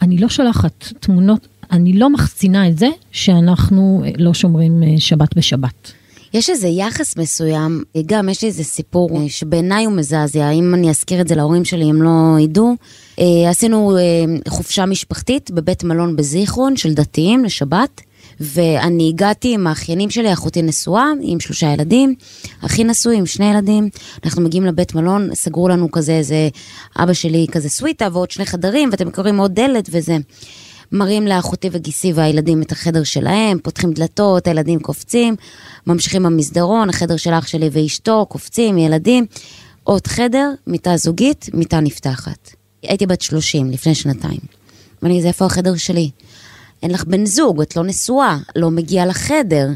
ואני 0.00 0.18
לא 0.18 0.28
שולחת 0.28 0.92
תמונות, 1.00 1.46
אני 1.72 1.92
לא 1.92 2.10
מחצינה 2.10 2.68
את 2.68 2.78
זה 2.78 2.88
שאנחנו 3.12 4.02
לא 4.18 4.34
שומרים 4.34 4.82
אה, 4.82 4.94
שבת 4.98 5.36
בשבת. 5.36 5.92
יש 6.34 6.50
איזה 6.50 6.68
יחס 6.68 7.16
מסוים, 7.16 7.82
גם 8.06 8.28
יש 8.28 8.42
לי 8.42 8.48
איזה 8.48 8.64
סיפור 8.64 9.20
אה, 9.20 9.28
שבעיניי 9.28 9.84
הוא 9.84 9.94
מזעזע, 9.94 10.50
אם 10.50 10.74
אני 10.74 10.90
אזכיר 10.90 11.20
את 11.20 11.28
זה 11.28 11.34
להורים 11.34 11.64
שלי 11.64 11.84
הם 11.84 12.02
לא 12.02 12.36
ידעו. 12.40 12.74
אה, 13.18 13.50
עשינו 13.50 13.96
אה, 13.96 14.02
חופשה 14.48 14.86
משפחתית 14.86 15.50
בבית 15.50 15.84
מלון 15.84 16.16
בזיכרון 16.16 16.76
של 16.76 16.94
דתיים 16.94 17.44
לשבת, 17.44 18.00
ואני 18.40 19.08
הגעתי 19.08 19.54
עם 19.54 19.66
האחיינים 19.66 20.10
שלי, 20.10 20.32
אחותי 20.32 20.62
נשואה 20.62 21.10
עם 21.22 21.40
שלושה 21.40 21.66
ילדים, 21.72 22.14
אחי 22.60 22.84
נשוי 22.84 23.16
עם 23.16 23.26
שני 23.26 23.50
ילדים, 23.50 23.88
אנחנו 24.24 24.42
מגיעים 24.42 24.66
לבית 24.66 24.94
מלון, 24.94 25.34
סגרו 25.34 25.68
לנו 25.68 25.90
כזה 25.90 26.12
איזה, 26.12 26.48
אבא 26.98 27.12
שלי 27.12 27.46
כזה 27.52 27.68
סוויטה 27.68 28.08
ועוד 28.12 28.30
שני 28.30 28.46
חדרים, 28.46 28.88
ואתם 28.92 29.10
קוראים 29.10 29.38
עוד 29.38 29.54
דלת 29.54 29.88
וזה. 29.92 30.16
מראים 30.92 31.26
לאחותי 31.26 31.68
וגיסי 31.72 32.12
והילדים 32.12 32.62
את 32.62 32.72
החדר 32.72 33.04
שלהם, 33.04 33.58
פותחים 33.62 33.92
דלתות, 33.92 34.46
הילדים 34.46 34.80
קופצים, 34.80 35.36
ממשיכים 35.86 36.22
במסדרון, 36.22 36.88
החדר 36.88 37.16
של 37.16 37.32
אח 37.32 37.46
שלי 37.46 37.68
ואשתו, 37.72 38.26
קופצים, 38.28 38.78
ילדים. 38.78 39.26
עוד 39.84 40.06
חדר, 40.06 40.50
מיטה 40.66 40.96
זוגית, 40.96 41.48
מיטה 41.54 41.80
נפתחת. 41.80 42.50
הייתי 42.82 43.06
בת 43.06 43.20
30 43.20 43.70
לפני 43.70 43.94
שנתיים. 43.94 44.40
ואני, 45.02 45.22
זה 45.22 45.28
איפה 45.28 45.44
החדר 45.44 45.76
שלי? 45.76 46.10
אין 46.82 46.90
לך 46.90 47.04
בן 47.04 47.26
זוג, 47.26 47.60
את 47.60 47.76
לא 47.76 47.84
נשואה, 47.84 48.38
לא 48.56 48.70
מגיעה 48.70 49.06
לחדר. 49.06 49.68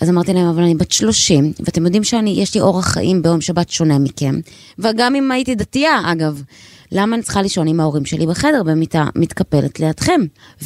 אז 0.00 0.10
אמרתי 0.10 0.32
להם, 0.32 0.46
אבל 0.46 0.62
אני 0.62 0.74
בת 0.74 0.92
30, 0.92 1.52
ואתם 1.60 1.84
יודעים 1.84 2.04
שיש 2.04 2.54
לי 2.54 2.60
אורח 2.60 2.86
חיים 2.88 3.22
ביום 3.22 3.40
שבת 3.40 3.70
שונה 3.70 3.98
מכם, 3.98 4.40
וגם 4.78 5.14
אם 5.14 5.30
הייתי 5.30 5.54
דתייה, 5.54 6.00
אגב. 6.12 6.42
למה 6.92 7.16
אני 7.16 7.22
צריכה 7.22 7.42
לישון 7.42 7.68
עם 7.68 7.80
ההורים 7.80 8.04
שלי 8.04 8.26
בחדר 8.26 8.62
במיטה 8.62 9.06
מתקפלת 9.14 9.80
לידכם? 9.80 10.20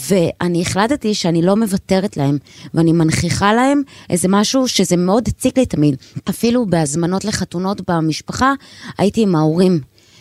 ואני 0.09 0.63
החלטתי 0.63 1.15
שאני 1.15 1.43
לא 1.43 1.57
מוותרת 1.57 2.17
להם, 2.17 2.39
ואני 2.75 2.93
מנכיחה 2.93 3.53
להם 3.53 3.83
איזה 4.11 4.29
משהו 4.31 4.69
שזה 4.69 4.97
מאוד 4.97 5.29
הציק 5.29 5.59
לי 5.59 5.67
תמיד. 5.67 5.97
אפילו 6.29 6.67
בהזמנות 6.67 7.25
לחתונות 7.25 7.91
במשפחה, 7.91 8.53
הייתי 8.99 9.23
עם 9.23 9.35
ההורים. 9.35 9.81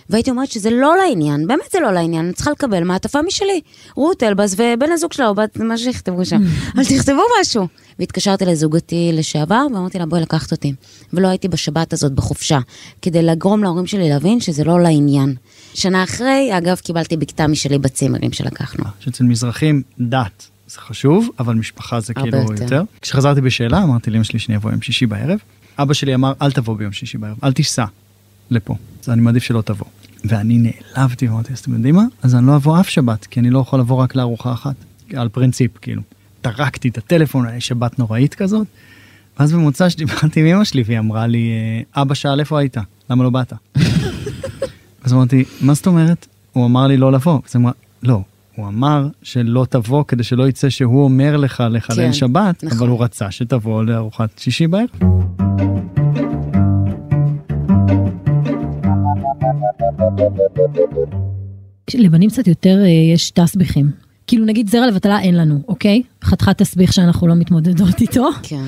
והייתי 0.10 0.30
אומרת 0.30 0.52
שזה 0.52 0.70
לא 0.70 0.96
לעניין, 0.98 1.48
באמת 1.48 1.72
זה 1.72 1.80
לא 1.80 1.92
לעניין, 1.92 2.26
אני 2.26 2.34
צריכה 2.34 2.52
לקבל 2.52 2.84
מעטפה 2.84 3.22
משלי. 3.22 3.62
רות 3.96 4.24
אלבז 4.24 4.54
ובן 4.54 4.92
הזוג 4.92 5.14
שלה, 5.14 5.28
או 5.28 5.36
בת, 5.36 5.58
מה 5.58 5.78
שיכתבו 5.78 6.26
שם, 6.26 6.42
אבל 6.76 6.86
תכתבו 6.86 7.22
משהו. 7.42 7.68
והתקשרתי 8.00 8.46
לזוגתי 8.46 9.12
לשעבר, 9.14 9.68
ואמרתי 9.74 10.00
לה, 10.00 10.06
בואי 10.06 10.22
לקחת 10.22 10.52
אותי. 10.52 10.74
ולא 11.14 11.28
הייתי 11.28 11.48
בשבת 11.48 11.94
הזאת 11.94 12.12
בחופשה, 12.12 12.60
כדי 13.02 13.22
לגרום 13.22 13.64
להורים 13.64 13.88
שלי 13.88 14.10
להבין 14.10 14.40
שזה 14.40 14.64
לא 14.64 14.82
לעניין. 14.82 15.36
שנה 15.74 16.04
אחרי, 16.04 16.58
אגב, 16.58 16.78
קיבלתי 16.78 17.18
בקתה 17.18 17.48
משלי 17.48 17.80
בצימרים 17.80 18.32
שלקחנו. 18.32 18.84
שאצל 19.00 19.24
מזרחים 19.24 19.82
דת 20.00 20.48
זה 20.68 20.80
חשוב, 20.80 21.30
אבל 21.40 21.56
משפחה 21.56 22.00
זה 22.00 22.14
כאילו 22.14 22.38
יותר. 22.38 22.64
יותר. 22.64 22.82
כשחזרתי 23.02 23.42
בשאלה, 23.42 23.84
אמרתי 23.84 24.12
לאמא 24.12 24.24
שלי 24.24 24.40
שאני 24.40 24.58
אבוא 24.58 24.72
יום 24.72 24.82
שישי 24.82 25.06
בערב. 25.06 25.40
אבא 25.80 25.94
שלי 25.94 26.16
אמר, 26.16 26.34
אל 26.42 26.52
תבוא 26.52 26.78
ביום 26.78 26.92
שישי 26.92 27.18
בערב, 27.18 27.38
אל 27.44 27.54
תיסע 27.54 27.86
לפה. 28.52 28.76
אז 29.04 29.10
אני 29.10 29.22
מעדיף 29.22 29.44
שלא 29.44 29.62
תבוא. 29.62 29.88
ואני 30.26 30.72
נעלבתי 30.96 31.28
ואמרתי, 31.28 31.54
אז 31.54 31.60
אתם 31.60 31.74
יודעים 31.74 31.96
מה? 31.96 32.04
אז 32.24 32.36
אני 32.36 32.48
לא 32.48 32.56
אבוא 32.56 32.80
אף 32.80 32.90
שבת, 32.90 33.26
כי 33.26 33.40
אני 33.40 33.50
לא 33.50 33.60
יכול 33.60 33.80
לבוא 33.80 33.96
רק 33.96 34.16
לארוחה 34.16 34.54
אחת. 34.54 34.76
על 35.16 35.30
פרינציפ, 35.30 35.72
כאילו. 35.82 36.02
טרקתי 36.42 36.88
את 36.90 36.98
הטלפון, 36.98 37.46
היה 37.48 37.62
שבת 37.62 38.00
נוראית 38.00 38.36
כזאת. 38.36 38.68
ואז 39.40 39.54
במוצא 39.54 39.90
שדיברתי 39.90 40.40
עם 40.40 40.46
אמא 40.46 40.64
שלי, 40.64 40.84
והיא 40.86 41.00
אמרה 41.00 41.28
לי, 41.28 41.50
"אה, 41.96 42.02
אבא 42.02 42.14
שאל 42.14 42.40
איפה 42.40 42.60
היית? 42.60 42.78
למה 43.10 43.24
לא 43.24 43.30
באת? 43.30 43.54
אז 45.04 45.14
אמרתי, 45.14 45.44
מה 45.62 45.74
זאת 45.74 45.88
אומרת? 45.88 46.28
הוא 46.54 46.66
אמר 46.66 46.88
לי 46.88 46.98
לא 46.98 47.12
לבוא. 47.12 47.40
אז 47.50 47.56
אמרה, 47.56 47.72
לא, 48.04 48.22
הוא 48.56 48.68
אמר 48.68 49.08
שלא 49.24 49.66
תבוא 49.70 50.04
כדי 50.08 50.24
שלא 50.24 50.48
יצא 50.48 50.70
שהוא 50.70 51.04
אומר 51.04 51.38
לך 51.38 51.64
לחלל 51.72 51.96
כן, 51.96 52.14
שבת, 52.14 52.64
נכון. 52.64 52.78
אבל 52.78 52.88
הוא 52.88 53.04
רצה 53.04 53.32
שתבוא 53.32 53.84
לארוחת 53.84 54.30
שישי 54.40 54.68
בערב. 54.68 54.88
לבנים 61.94 62.30
קצת 62.30 62.48
יותר 62.48 62.82
אה, 62.82 62.88
יש 63.14 63.32
תסביכים. 63.32 63.92
כאילו 64.28 64.46
נגיד 64.46 64.70
זרע 64.70 64.88
לבטלה 64.88 65.20
אין 65.20 65.36
לנו, 65.36 65.62
אוקיי? 65.68 66.02
חתיכת 66.24 66.58
תסביך 66.58 66.94
שאנחנו 66.94 67.28
לא 67.28 67.36
מתמודדות 67.36 68.02
איתו. 68.02 68.30
כן. 68.44 68.66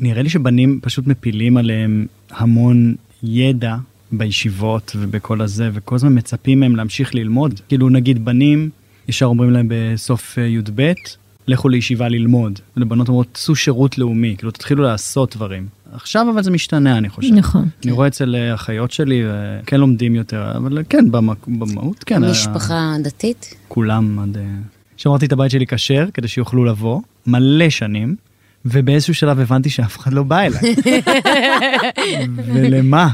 נראה 0.00 0.22
לי 0.22 0.30
שבנים 0.30 0.80
פשוט 0.82 1.06
מפילים 1.06 1.56
עליהם 1.56 2.06
המון 2.30 2.94
ידע 3.22 3.76
בישיבות 4.12 4.92
ובכל 4.96 5.40
הזה, 5.40 5.70
וכל 5.72 5.94
הזמן 5.94 6.18
מצפים 6.18 6.60
מהם 6.60 6.76
להמשיך 6.76 7.14
ללמוד. 7.14 7.60
כאילו 7.68 7.88
נגיד 7.88 8.24
בנים, 8.24 8.70
ישר 9.08 9.26
אומרים 9.26 9.50
להם 9.50 9.66
בסוף 9.70 10.38
אה, 10.38 10.46
י"ב, 10.46 10.92
לכו 11.48 11.68
לישיבה 11.68 12.08
ללמוד. 12.08 12.58
ולבנות 12.76 13.08
אומרות, 13.08 13.26
עשו 13.34 13.56
שירות 13.56 13.98
לאומי, 13.98 14.34
כאילו 14.38 14.50
תתחילו 14.50 14.82
לעשות 14.82 15.36
דברים. 15.36 15.66
עכשיו 15.92 16.26
אבל 16.34 16.42
זה 16.42 16.50
משתנה, 16.50 16.98
אני 16.98 17.08
חושב. 17.08 17.34
נכון. 17.34 17.68
אני 17.84 17.92
רואה 17.92 18.06
אצל 18.08 18.34
אה, 18.34 18.54
אחיות 18.54 18.90
שלי, 18.90 19.24
אה, 19.24 19.30
כן 19.66 19.80
לומדים 19.80 20.14
יותר, 20.14 20.52
אבל 20.56 20.82
כן, 20.88 21.04
במק- 21.10 21.48
במהות, 21.48 22.04
כן. 22.04 22.24
משפחה 22.30 22.94
דתית? 23.02 23.54
כולם 23.68 24.18
עד... 24.18 24.36
אה, 24.36 24.42
שמרתי 24.96 25.26
את 25.26 25.32
הבית 25.32 25.50
שלי 25.50 25.66
כשר, 25.66 26.06
כדי 26.14 26.28
שיוכלו 26.28 26.64
לבוא, 26.64 27.00
מלא 27.26 27.70
שנים, 27.70 28.16
ובאיזשהו 28.64 29.14
שלב 29.14 29.40
הבנתי 29.40 29.70
שאף 29.70 29.98
אחד 29.98 30.12
לא 30.12 30.22
בא 30.22 30.40
אליי. 30.40 30.74
ולמה? 32.54 33.08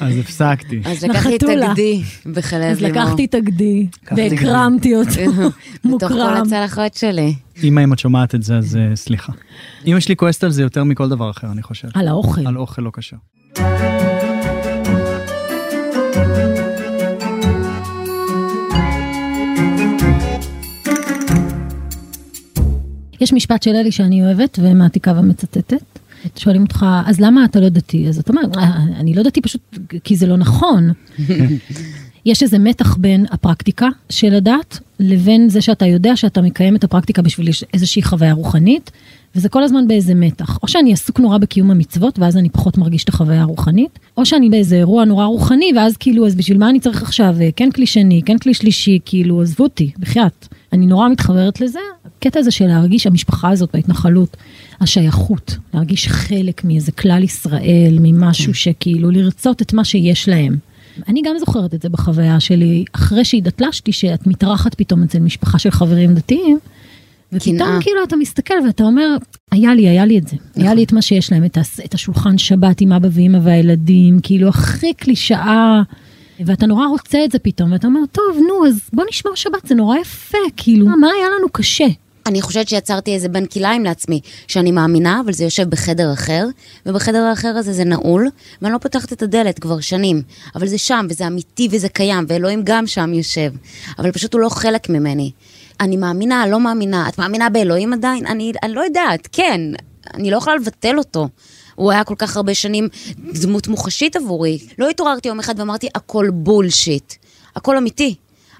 אז 0.00 0.18
הפסקתי. 0.18 0.80
אז 0.84 1.04
לקחתי 1.04 1.36
את. 1.36 1.42
הגדי 1.42 2.02
בחלב 2.32 2.62
אז 2.70 2.80
לימור. 2.80 3.02
לקחתי 3.02 3.24
את 3.24 3.34
הגדי. 3.34 3.86
והקרמתי 4.16 4.94
אותו, 4.96 5.10
בתוך 5.10 5.52
כל 5.82 5.88
מוקרם. 5.88 6.42
הצלחות 6.46 6.94
שלי. 6.94 7.34
אמא, 7.62 7.80
אם 7.80 7.92
את 7.92 7.98
שומעת 7.98 8.34
את 8.34 8.42
זה, 8.42 8.56
אז 8.56 8.76
אה, 8.76 8.96
סליחה. 8.96 9.32
אמא 9.86 10.00
שלי 10.00 10.16
כועסת 10.16 10.44
על 10.44 10.50
זה 10.50 10.62
יותר 10.62 10.84
מכל 10.84 11.08
דבר 11.08 11.30
אחר, 11.30 11.52
אני 11.52 11.62
חושב. 11.62 11.88
על 11.94 12.08
האוכל. 12.08 12.46
על 12.46 12.56
אוכל 12.58 12.82
לא 12.82 12.90
כשר. 12.96 14.11
יש 23.22 23.32
משפט 23.32 23.62
של 23.62 23.70
אלי 23.70 23.92
שאני 23.92 24.24
אוהבת 24.24 24.58
ומעתיקה 24.62 25.12
ומצטטת. 25.18 25.82
שואלים 26.36 26.62
אותך, 26.62 26.86
אז 27.06 27.20
למה 27.20 27.44
אתה 27.44 27.60
לא 27.60 27.68
דתי? 27.68 28.08
אז 28.08 28.18
אתה 28.18 28.32
אומר, 28.32 28.42
"אה, 28.58 28.76
אני 29.00 29.14
לא 29.14 29.22
דתי 29.22 29.40
פשוט 29.40 29.60
כי 30.04 30.16
זה 30.16 30.26
לא 30.26 30.36
נכון. 30.36 30.90
יש 32.26 32.42
איזה 32.42 32.58
מתח 32.58 32.96
בין 32.96 33.26
הפרקטיקה 33.30 33.88
של 34.10 34.34
הדת 34.34 34.78
לבין 35.00 35.48
זה 35.48 35.60
שאתה 35.60 35.86
יודע 35.86 36.16
שאתה 36.16 36.42
מקיים 36.42 36.76
את 36.76 36.84
הפרקטיקה 36.84 37.22
בשביל 37.22 37.48
איזושהי 37.74 38.02
חוויה 38.02 38.32
רוחנית, 38.32 38.90
וזה 39.34 39.48
כל 39.48 39.62
הזמן 39.62 39.88
באיזה 39.88 40.14
מתח. 40.14 40.58
או 40.62 40.68
שאני 40.68 40.92
עסוק 40.92 41.20
נורא 41.20 41.38
בקיום 41.38 41.70
המצוות, 41.70 42.18
ואז 42.18 42.36
אני 42.36 42.48
פחות 42.48 42.78
מרגיש 42.78 43.04
את 43.04 43.08
החוויה 43.08 43.40
הרוחנית, 43.42 43.98
או 44.16 44.26
שאני 44.26 44.50
באיזה 44.50 44.76
אירוע 44.76 45.04
נורא 45.04 45.24
רוחני, 45.24 45.72
ואז 45.76 45.96
כאילו, 45.96 46.26
אז 46.26 46.34
בשביל 46.34 46.58
מה 46.58 46.70
אני 46.70 46.80
צריך 46.80 47.02
עכשיו, 47.02 47.34
אה, 47.40 47.48
כן 47.56 47.70
כלי 47.70 47.86
שני, 47.86 48.22
כן 48.26 48.38
כלי 48.38 48.54
שלישי, 48.54 48.98
כאילו, 49.04 49.42
עזבו 49.42 49.64
אותי, 49.64 49.90
בחייאת. 49.98 50.48
אני 50.72 50.86
נורא 50.86 51.08
מתחברת 51.08 51.60
לזה. 51.60 51.78
הקטע 52.22 52.40
הזה 52.40 52.50
של 52.50 52.66
להרגיש 52.66 53.06
המשפחה 53.06 53.50
הזאת 53.50 53.70
בהתנחלות, 53.74 54.36
השייכות, 54.80 55.56
להרגיש 55.74 56.08
חלק 56.08 56.64
מאיזה 56.64 56.92
כלל 56.92 57.22
ישראל, 57.22 57.98
ממשהו 58.00 58.54
שכאילו 58.54 59.10
לרצות 59.10 59.62
את 59.62 59.72
מה 59.72 59.84
שיש 59.84 60.28
להם. 60.28 60.56
אני 61.08 61.22
גם 61.24 61.34
זוכרת 61.38 61.74
את 61.74 61.82
זה 61.82 61.88
בחוויה 61.88 62.40
שלי, 62.40 62.84
אחרי 62.92 63.24
שהתדתלשתי, 63.24 63.92
שאת 63.92 64.26
מתארחת 64.26 64.74
פתאום 64.74 65.02
אצל 65.02 65.18
משפחה 65.18 65.58
של 65.58 65.70
חברים 65.70 66.14
דתיים, 66.14 66.58
ופתאום 67.32 67.56
קנאה. 67.58 67.82
כאילו 67.82 67.98
אתה 68.04 68.16
מסתכל 68.16 68.54
ואתה 68.66 68.84
אומר, 68.84 69.16
היה 69.52 69.74
לי, 69.74 69.88
היה 69.88 70.04
לי 70.04 70.18
את 70.18 70.28
זה. 70.28 70.36
היה 70.56 70.74
לי 70.74 70.84
את 70.84 70.92
מה 70.92 71.02
שיש 71.02 71.32
להם, 71.32 71.44
את, 71.44 71.58
הס- 71.58 71.80
את 71.84 71.94
השולחן 71.94 72.38
שבת 72.38 72.80
עם 72.80 72.92
אבא 72.92 73.08
ואמא 73.12 73.38
והילדים, 73.42 74.18
כאילו 74.22 74.48
הכי 74.48 74.94
קלישאה, 74.94 75.82
ואתה 76.46 76.66
נורא 76.66 76.86
רוצה 76.86 77.24
את 77.24 77.32
זה 77.32 77.38
פתאום, 77.38 77.72
ואתה 77.72 77.86
אומר, 77.86 78.00
טוב, 78.12 78.24
נו, 78.48 78.66
אז 78.66 78.80
בוא 78.92 79.04
נשמור 79.08 79.36
שבת, 79.36 79.66
זה 79.66 79.74
נורא 79.74 79.96
יפה, 79.96 80.38
כאילו, 80.56 80.86
מה 80.86 81.06
היה 81.18 81.26
לנו 81.38 81.48
קשה? 81.52 81.86
אני 82.26 82.42
חושבת 82.42 82.68
שיצרתי 82.68 83.14
איזה 83.14 83.28
בין 83.28 83.46
כליים 83.46 83.84
לעצמי, 83.84 84.20
שאני 84.48 84.72
מאמינה, 84.72 85.20
אבל 85.24 85.32
זה 85.32 85.44
יושב 85.44 85.70
בחדר 85.70 86.12
אחר, 86.12 86.46
ובחדר 86.86 87.18
האחר 87.18 87.48
הזה 87.48 87.72
זה 87.72 87.84
נעול, 87.84 88.28
ואני 88.62 88.72
לא 88.72 88.78
פותחת 88.78 89.12
את 89.12 89.22
הדלת 89.22 89.58
כבר 89.58 89.80
שנים. 89.80 90.22
אבל 90.54 90.66
זה 90.66 90.78
שם, 90.78 91.06
וזה 91.10 91.26
אמיתי 91.26 91.68
וזה 91.70 91.88
קיים, 91.88 92.24
ואלוהים 92.28 92.60
גם 92.64 92.86
שם 92.86 93.14
יושב. 93.14 93.52
אבל 93.98 94.12
פשוט 94.12 94.34
הוא 94.34 94.40
לא 94.40 94.48
חלק 94.48 94.88
ממני. 94.88 95.30
אני 95.80 95.96
מאמינה, 95.96 96.46
לא 96.46 96.60
מאמינה. 96.60 97.08
את 97.08 97.18
מאמינה 97.18 97.50
באלוהים 97.50 97.92
עדיין? 97.92 98.26
אני, 98.26 98.52
אני 98.62 98.72
לא 98.72 98.80
יודעת, 98.80 99.28
כן. 99.32 99.60
אני 100.14 100.30
לא 100.30 100.36
יכולה 100.36 100.56
לבטל 100.56 100.98
אותו. 100.98 101.28
הוא 101.74 101.90
היה 101.90 102.04
כל 102.04 102.14
כך 102.18 102.36
הרבה 102.36 102.54
שנים 102.54 102.88
דמות 103.42 103.68
מוחשית 103.68 104.16
עבורי. 104.16 104.58
לא 104.78 104.88
התעוררתי 104.88 105.28
יום 105.28 105.38
אחד 105.38 105.54
ואמרתי, 105.58 105.88
הכל 105.94 106.30
בולשיט. 106.32 107.14
הכל 107.56 107.76
אמיתי. 107.76 108.14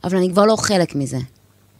אבל 0.05 0.17
אני 0.17 0.31
כבר 0.31 0.47
לא 0.47 0.57
חלק 0.57 0.95
מזה. 0.95 1.19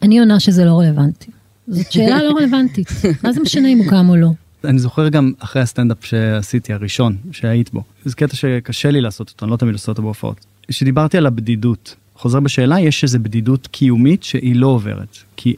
אני 0.01 0.19
עונה 0.19 0.39
שזה 0.39 0.65
לא 0.65 0.79
רלוונטי. 0.79 1.31
זאת 1.67 1.91
שאלה 1.91 2.23
לא 2.23 2.31
רלוונטית. 2.39 2.91
מה 3.23 3.33
זה 3.33 3.41
משנה 3.41 3.67
אם 3.67 3.77
הוא 3.77 3.87
קם 3.87 4.09
או 4.09 4.15
לא? 4.15 4.29
אני 4.63 4.79
זוכר 4.79 5.09
גם 5.09 5.31
אחרי 5.39 5.61
הסטנדאפ 5.61 6.05
שעשיתי, 6.05 6.73
הראשון, 6.73 7.17
שהיית 7.31 7.73
בו. 7.73 7.83
זה 8.05 8.15
קטע 8.15 8.35
שקשה 8.35 8.91
לי 8.91 9.01
לעשות 9.01 9.29
אותו, 9.29 9.45
אני 9.45 9.51
לא 9.51 9.57
תמיד 9.57 9.73
עושה 9.73 9.91
אותו 9.91 10.01
בהופעות. 10.01 10.45
כשדיברתי 10.67 11.17
על 11.17 11.25
הבדידות, 11.25 11.95
חוזר 12.15 12.39
בשאלה, 12.39 12.79
יש 12.79 13.03
איזו 13.03 13.19
בדידות 13.19 13.67
קיומית 13.67 14.23
שהיא 14.23 14.55
לא 14.55 14.67
עוברת. 14.67 15.17
כי 15.35 15.55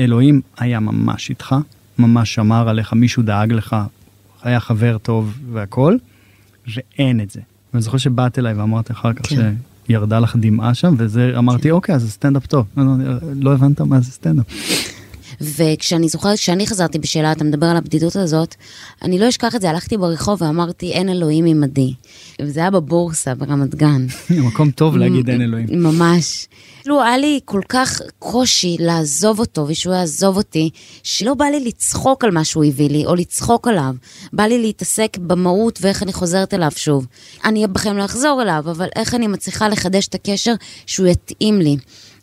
אלוהים 0.00 0.40
היה 0.58 0.80
ממש 0.80 1.30
איתך, 1.30 1.54
ממש 1.98 2.34
שמר 2.34 2.68
עליך, 2.68 2.92
מישהו 2.92 3.22
דאג 3.22 3.52
לך, 3.52 3.76
היה 4.42 4.60
חבר 4.60 4.98
טוב 4.98 5.38
והכל, 5.52 5.96
ואין 6.74 7.20
את 7.20 7.30
זה. 7.30 7.40
ואני 7.72 7.82
זוכר 7.82 7.98
שבאת 7.98 8.38
אליי 8.38 8.54
ואמרת 8.54 8.90
אחר 8.90 9.12
כך 9.12 9.26
כן. 9.26 9.54
שירדה 9.86 10.20
לך 10.20 10.36
דמעה 10.40 10.74
שם, 10.74 10.94
וזה, 10.98 11.32
אמרתי, 11.38 11.70
אוקיי, 11.70 11.94
אז 11.94 12.02
זה 12.02 12.10
סטנדאפ 12.10 12.46
טוב. 12.46 12.66
לא, 12.76 12.84
לא, 12.84 13.14
לא 13.40 13.52
הבנת 13.52 13.80
מה 13.80 14.00
זה 14.00 14.12
סטנדאפ. 14.12 14.46
וכשאני 15.40 16.08
זוכרת, 16.08 16.38
כשאני 16.38 16.66
חזרתי 16.66 16.98
בשאלה, 16.98 17.32
אתה 17.32 17.44
מדבר 17.44 17.66
על 17.66 17.76
הבדידות 17.76 18.16
הזאת, 18.16 18.54
אני 19.02 19.18
לא 19.18 19.28
אשכח 19.28 19.54
את 19.56 19.60
זה, 19.60 19.70
הלכתי 19.70 19.96
ברחוב 19.96 20.42
ואמרתי, 20.42 20.92
אין 20.92 21.08
אלוהים 21.08 21.46
עמדי. 21.46 21.94
וזה 22.42 22.60
היה 22.60 22.70
בבורסה 22.70 23.34
ברמת 23.34 23.74
גן. 23.74 24.06
מקום 24.48 24.70
טוב 24.70 24.96
להגיד 24.96 25.30
אין 25.30 25.42
אלוהים. 25.42 25.66
ממש. 25.70 26.46
כאילו, 26.82 27.02
היה 27.02 27.18
לי 27.18 27.40
כל 27.44 27.60
כך 27.68 28.00
קושי 28.18 28.76
לעזוב 28.80 29.38
אותו 29.38 29.64
ושהוא 29.68 29.94
יעזוב 29.94 30.36
אותי, 30.36 30.70
שלא 31.02 31.34
בא 31.34 31.44
לי 31.44 31.64
לצחוק 31.64 32.24
על 32.24 32.30
מה 32.30 32.44
שהוא 32.44 32.64
הביא 32.64 32.90
לי, 32.90 33.06
או 33.06 33.14
לצחוק 33.14 33.68
עליו. 33.68 33.94
בא 34.32 34.42
לי 34.42 34.58
להתעסק 34.58 35.16
במהות 35.20 35.78
ואיך 35.82 36.02
אני 36.02 36.12
חוזרת 36.12 36.54
אליו 36.54 36.70
שוב. 36.76 37.06
אני 37.44 37.66
בחיים 37.66 37.96
לא 37.96 38.04
אחזור 38.04 38.42
אליו, 38.42 38.64
אבל 38.70 38.88
איך 38.96 39.14
אני 39.14 39.26
מצליחה 39.26 39.68
לחדש 39.68 40.08
את 40.08 40.14
הקשר 40.14 40.54
שהוא 40.86 41.06
יתאים 41.06 41.60
לי. 41.60 41.76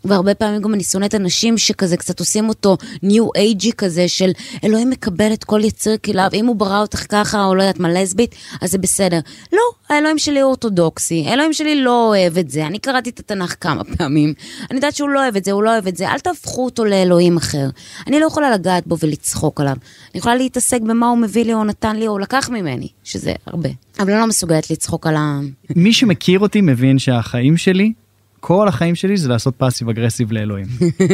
והרבה 0.07 0.33
פעמים 0.33 0.61
גם 0.61 0.73
אני 0.73 0.83
שונאת 0.83 1.15
אנשים 1.15 1.57
שכזה 1.57 1.97
קצת 1.97 2.19
עושים 2.19 2.49
אותו 2.49 2.77
ניו 3.03 3.29
אייג'י 3.35 3.71
כזה 3.77 4.07
של 4.07 4.31
אלוהים 4.63 4.89
מקבל 4.89 5.33
את 5.33 5.43
כל 5.43 5.61
יציר 5.63 5.97
כליו, 5.97 6.29
אם 6.33 6.45
הוא 6.45 6.55
ברא 6.55 6.81
אותך 6.81 7.05
ככה 7.09 7.45
או 7.45 7.55
לא 7.55 7.63
יודעת 7.63 7.79
מה 7.79 7.89
לסבית, 7.89 8.35
אז 8.61 8.71
זה 8.71 8.77
בסדר. 8.77 9.19
לא, 9.53 9.59
האלוהים 9.89 10.17
שלי 10.17 10.39
הוא 10.39 10.47
אורתודוקסי, 10.47 11.25
האלוהים 11.27 11.53
שלי 11.53 11.83
לא 11.83 12.07
אוהב 12.07 12.37
את 12.37 12.49
זה, 12.49 12.67
אני 12.67 12.79
קראתי 12.79 13.09
את 13.09 13.19
התנ"ך 13.19 13.55
כמה 13.61 13.83
פעמים, 13.83 14.33
אני 14.71 14.75
יודעת 14.75 14.95
שהוא 14.95 15.09
לא 15.09 15.23
אוהב 15.23 15.35
את 15.35 15.45
זה, 15.45 15.51
הוא 15.51 15.63
לא 15.63 15.69
אוהב 15.69 15.87
את 15.87 15.97
זה, 15.97 16.09
אל 16.09 16.19
תהפכו 16.19 16.65
אותו 16.65 16.85
לאלוהים 16.85 17.37
אחר. 17.37 17.69
אני 18.07 18.19
לא 18.19 18.25
יכולה 18.25 18.51
לגעת 18.51 18.87
בו 18.87 18.97
ולצחוק 18.99 19.61
עליו, 19.61 19.75
אני 20.11 20.19
יכולה 20.19 20.35
להתעסק 20.35 20.81
במה 20.81 21.09
הוא 21.09 21.17
מביא 21.17 21.45
לי 21.45 21.53
או 21.53 21.63
נתן 21.63 21.95
לי 21.95 22.07
או 22.07 22.19
לקח 22.19 22.49
ממני, 22.49 22.87
שזה 23.03 23.33
הרבה. 23.45 23.69
אבל 23.99 24.11
אני 24.11 24.19
לא 24.19 24.27
מסוגלת 24.27 24.69
לצחוק 24.69 25.07
על 25.07 25.15
ה... 25.15 25.39
מי 25.75 25.93
שמכיר 25.93 26.39
אותי 26.39 26.61
מבין 26.61 26.99
שהחיים 26.99 27.57
שלי, 27.57 27.93
כל 28.39 28.67
החיים 28.67 28.95
שלי 28.95 29.17
זה 29.17 29.29
לעשות 29.29 29.55
פאסיב 29.55 29.89
אגרסיב 29.89 30.31
לאלוהים. 30.31 30.65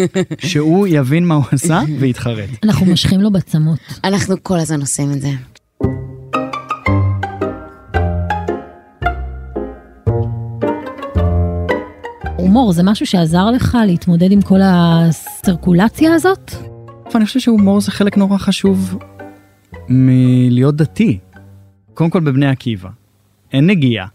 שהוא 0.47 0.87
יבין 0.87 1.25
מה 1.25 1.35
הוא 1.35 1.43
עשה 1.51 1.81
ויתחרט. 1.99 2.49
אנחנו 2.63 2.85
מושכים 2.85 3.21
לו 3.21 3.31
בצמות. 3.31 3.79
אנחנו 4.03 4.35
כל 4.43 4.59
הזמן 4.59 4.79
עושים 4.79 5.11
את 5.11 5.21
זה. 5.21 5.29
הומור 12.37 12.73
זה 12.73 12.83
משהו 12.83 13.05
שעזר 13.05 13.51
לך 13.51 13.77
להתמודד 13.87 14.31
עם 14.31 14.41
כל 14.41 14.59
הסרקולציה 14.63 16.13
הזאת? 16.13 16.51
ואני 17.13 17.25
חושב 17.25 17.39
שהומור 17.39 17.81
זה 17.81 17.91
חלק 17.91 18.17
נורא 18.17 18.37
חשוב 18.37 18.97
מלהיות 19.89 20.75
דתי. 20.75 21.19
קודם 21.93 22.09
כל 22.09 22.19
בבני 22.19 22.47
עקיבא, 22.47 22.89
אין 23.53 23.67
נגיעה, 23.67 24.07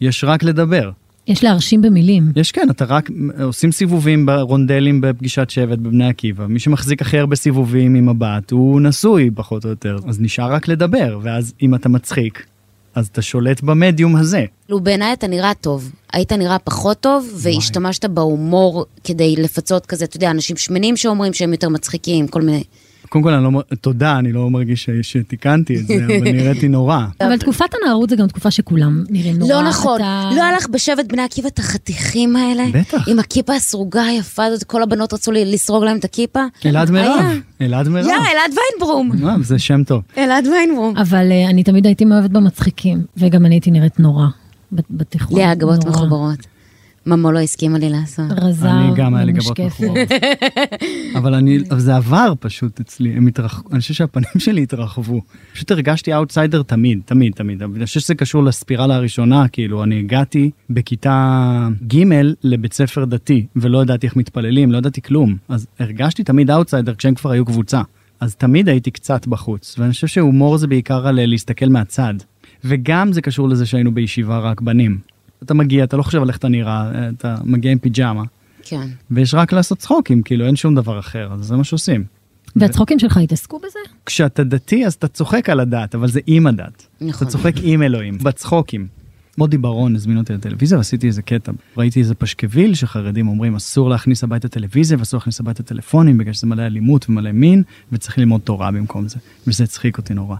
יש 0.00 0.24
רק 0.24 0.42
לדבר. 0.42 0.90
יש 1.28 1.44
להרשים 1.44 1.82
במילים. 1.82 2.32
יש 2.36 2.52
כן, 2.52 2.70
אתה 2.70 2.84
רק 2.84 3.10
עושים 3.42 3.72
סיבובים 3.72 4.26
ברונדלים 4.26 5.00
בפגישת 5.00 5.50
שבט 5.50 5.78
בבני 5.78 6.08
עקיבא. 6.08 6.46
מי 6.46 6.58
שמחזיק 6.58 7.02
הכי 7.02 7.18
הרבה 7.18 7.36
סיבובים 7.36 7.94
עם 7.94 8.06
מבט 8.06 8.50
הוא 8.50 8.80
נשוי 8.80 9.30
פחות 9.34 9.64
או 9.64 9.70
יותר. 9.70 9.96
אז 10.06 10.20
נשאר 10.20 10.52
רק 10.52 10.68
לדבר, 10.68 11.18
ואז 11.22 11.54
אם 11.62 11.74
אתה 11.74 11.88
מצחיק, 11.88 12.46
אז 12.94 13.06
אתה 13.06 13.22
שולט 13.22 13.60
במדיום 13.60 14.16
הזה. 14.16 14.44
כאילו 14.64 14.80
בעיניי 14.80 15.12
אתה 15.12 15.26
נראה 15.26 15.54
טוב. 15.54 15.92
היית 16.12 16.32
נראה 16.32 16.58
פחות 16.58 17.00
טוב, 17.00 17.30
והשתמשת 17.36 18.04
בהומור 18.04 18.84
כדי 19.04 19.36
לפצות 19.36 19.86
כזה, 19.86 20.04
אתה 20.04 20.16
יודע, 20.16 20.30
אנשים 20.30 20.56
שמנים 20.56 20.96
שאומרים 20.96 21.32
שהם 21.32 21.52
יותר 21.52 21.68
מצחיקים, 21.68 22.28
כל 22.28 22.42
מיני... 22.42 22.62
קודם 23.08 23.24
כל, 23.24 23.32
אני 23.32 23.44
לא, 23.44 23.62
תודה, 23.80 24.18
אני 24.18 24.32
לא 24.32 24.50
מרגיש 24.50 24.84
ש- 24.84 24.90
שתיקנתי 25.02 25.76
את 25.80 25.86
זה, 25.86 25.94
אבל 26.06 26.32
נראיתי 26.32 26.68
נורא. 26.68 26.98
אבל 27.20 27.38
תקופת 27.38 27.64
הנערות 27.82 28.10
זה 28.10 28.16
גם 28.16 28.26
תקופה 28.26 28.50
שכולם 28.50 29.04
נראים 29.10 29.38
נורא. 29.38 29.52
לא 29.52 29.62
נכון, 29.68 29.96
אתה- 30.00 30.30
לא 30.36 30.42
היה 30.44 30.56
לך 30.56 30.66
בשבט 30.68 31.04
בני 31.12 31.22
עקיבא 31.22 31.48
את 31.48 31.58
החתיכים 31.58 32.36
האלה? 32.36 32.64
בטח. 32.72 33.08
עם 33.08 33.18
הכיפה 33.18 33.54
הסרוגה 33.54 34.02
היפה 34.04 34.44
הזאת, 34.44 34.64
כל 34.64 34.82
הבנות 34.82 35.12
רצו 35.12 35.32
לסרוג 35.34 35.84
להם 35.84 35.96
את 35.98 36.04
הכיפה? 36.04 36.40
אלעד 36.66 36.90
מירב. 36.90 37.24
אלעד 37.60 37.88
מירב. 37.88 38.06
יא, 38.06 38.12
אלעד 38.14 38.50
ויינברום. 38.80 39.12
זה 39.42 39.58
שם 39.58 39.84
טוב. 39.84 40.02
אלעד 40.18 40.46
ויינברום. 40.46 40.96
אבל 40.96 41.32
אה, 41.32 41.50
אני 41.50 41.62
תמיד 41.64 41.86
הייתי 41.86 42.04
מאוהבת 42.04 42.30
במצחיקים, 42.30 43.02
וגם 43.16 43.46
אני 43.46 43.54
הייתי 43.54 43.70
נראית 43.70 44.00
נורא 44.00 44.26
בתיכון. 44.90 45.38
לי 45.38 45.44
היה 45.44 45.54
גבות. 45.54 45.84
מחוברות. 45.86 46.38
אימא 47.06 47.32
לא 47.32 47.38
הסכימה 47.38 47.78
לי 47.78 47.90
לעשות. 47.90 48.24
רזה 48.30 48.70
אני 48.70 48.94
גם 48.96 49.14
היה 49.14 49.24
לי 49.24 49.32
גבות. 49.32 49.60
מכוערות. 49.60 49.98
אבל 51.18 51.34
אני, 51.34 51.58
זה 51.76 51.96
עבר 51.96 52.32
פשוט 52.40 52.80
אצלי, 52.80 53.10
הם 53.10 53.26
התרחקו, 53.26 53.72
אני 53.72 53.80
חושב 53.80 53.94
שהפנים 53.94 54.30
שלי 54.38 54.62
התרחבו. 54.62 55.20
פשוט 55.52 55.70
הרגשתי 55.70 56.14
אאוטסיידר 56.14 56.62
תמיד, 56.62 57.00
תמיד, 57.04 57.32
תמיד. 57.32 57.62
אני 57.62 57.86
חושב 57.86 58.00
שזה 58.00 58.14
קשור 58.14 58.44
לספירלה 58.44 58.96
הראשונה, 58.96 59.48
כאילו, 59.48 59.84
אני 59.84 59.98
הגעתי 59.98 60.50
בכיתה 60.70 61.68
ג' 61.86 62.02
לבית 62.44 62.72
ספר 62.72 63.04
דתי, 63.04 63.46
ולא 63.56 63.82
ידעתי 63.82 64.06
איך 64.06 64.16
מתפללים, 64.16 64.72
לא 64.72 64.78
ידעתי 64.78 65.02
כלום. 65.02 65.36
אז 65.48 65.66
הרגשתי 65.78 66.24
תמיד 66.24 66.50
אאוטסיידר 66.50 66.94
כשהם 66.94 67.14
כבר 67.14 67.30
היו 67.30 67.44
קבוצה. 67.44 67.82
אז 68.20 68.34
תמיד 68.34 68.68
הייתי 68.68 68.90
קצת 68.90 69.26
בחוץ, 69.26 69.76
ואני 69.78 69.92
חושב 69.92 70.06
שהומור 70.06 70.58
זה 70.58 70.66
בעיקר 70.66 71.06
על 71.06 71.18
אה, 71.18 71.26
להסתכל 71.26 71.68
מהצד. 71.68 72.14
וגם 72.64 73.12
זה 73.12 73.20
קשור 73.20 73.48
לזה 73.48 73.66
שהיינו 73.66 73.94
בישיבה 73.94 74.38
רק 74.38 74.60
בנים. 74.60 74.98
אתה 75.42 75.54
מגיע, 75.54 75.84
אתה 75.84 75.96
לא 75.96 76.02
חושב 76.02 76.22
על 76.22 76.28
איך 76.28 76.36
אתה 76.36 76.48
נראה, 76.48 76.90
אה, 76.94 77.08
אתה 77.08 77.36
מגיע 77.44 77.72
עם 77.72 77.78
פיג'מה. 77.78 78.22
כן. 78.62 78.88
ויש 79.10 79.34
רק 79.34 79.52
לעשות 79.52 79.78
צחוקים, 79.78 80.22
כאילו 80.22 80.46
אין 80.46 80.56
שום 80.56 80.74
דבר 80.74 80.98
אחר, 80.98 81.32
אז 81.32 81.46
זה 81.46 81.56
מה 81.56 81.64
שעושים. 81.64 82.04
והצחוקים 82.56 82.98
שלך 82.98 83.16
התעסקו 83.16 83.58
בזה? 83.58 83.78
כשאתה 84.06 84.44
דתי 84.44 84.86
אז 84.86 84.94
אתה 84.94 85.08
צוחק 85.08 85.48
על 85.48 85.60
הדת, 85.60 85.94
אבל 85.94 86.08
זה 86.08 86.20
עם 86.26 86.46
הדת. 86.46 86.86
נכון. 87.00 87.28
אתה 87.28 87.36
צוחק 87.36 87.52
עם 87.62 87.82
אלוהים, 87.82 88.18
בצחוקים. 88.18 88.86
מודי 89.38 89.58
ברון 89.58 89.94
הזמין 89.94 90.18
אותי 90.18 90.32
לטלוויזיה 90.32 90.78
ועשיתי 90.78 91.06
איזה 91.06 91.22
קטע. 91.22 91.52
ראיתי 91.76 92.00
איזה 92.00 92.14
פשקוויל 92.14 92.74
שחרדים 92.74 93.28
אומרים 93.28 93.54
אסור 93.54 93.90
להכניס 93.90 94.24
הביתה 94.24 94.48
טלוויזיה 94.48 94.98
ואסור 94.98 95.18
להכניס 95.18 95.40
הביתה 95.40 95.62
טלפונים 95.62 96.18
בגלל 96.18 96.32
שזה 96.32 96.46
מלא 96.46 96.62
אלימות 96.62 97.06
ומלא 97.08 97.32
מין 97.32 97.62
וצריך 97.92 98.18
ללמוד 98.18 98.40
תורה 98.40 98.70
במקום 98.70 99.08
זה. 99.08 99.18
וזה 99.46 99.64
הצחיק 99.64 99.98
אותי 99.98 100.14
נורא. 100.14 100.36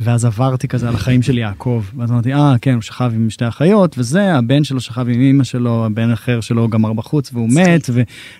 ואז 0.00 0.24
עברתי 0.24 0.68
כזה 0.68 0.88
על 0.88 0.94
החיים 0.94 1.22
של 1.22 1.38
יעקב, 1.38 1.84
ואז 1.96 2.10
אמרתי, 2.10 2.34
אה, 2.34 2.54
כן, 2.60 2.74
הוא 2.74 2.82
שכב 2.82 3.12
עם 3.14 3.30
שתי 3.30 3.48
אחיות, 3.48 3.98
וזה, 3.98 4.34
הבן 4.34 4.64
שלו 4.64 4.80
שכב 4.80 5.08
עם 5.08 5.20
אמא 5.20 5.44
שלו, 5.44 5.86
הבן 5.86 6.10
אחר 6.10 6.40
שלו 6.40 6.68
גמר 6.68 6.92
בחוץ, 6.92 7.30
והוא 7.32 7.48
מת, 7.48 7.90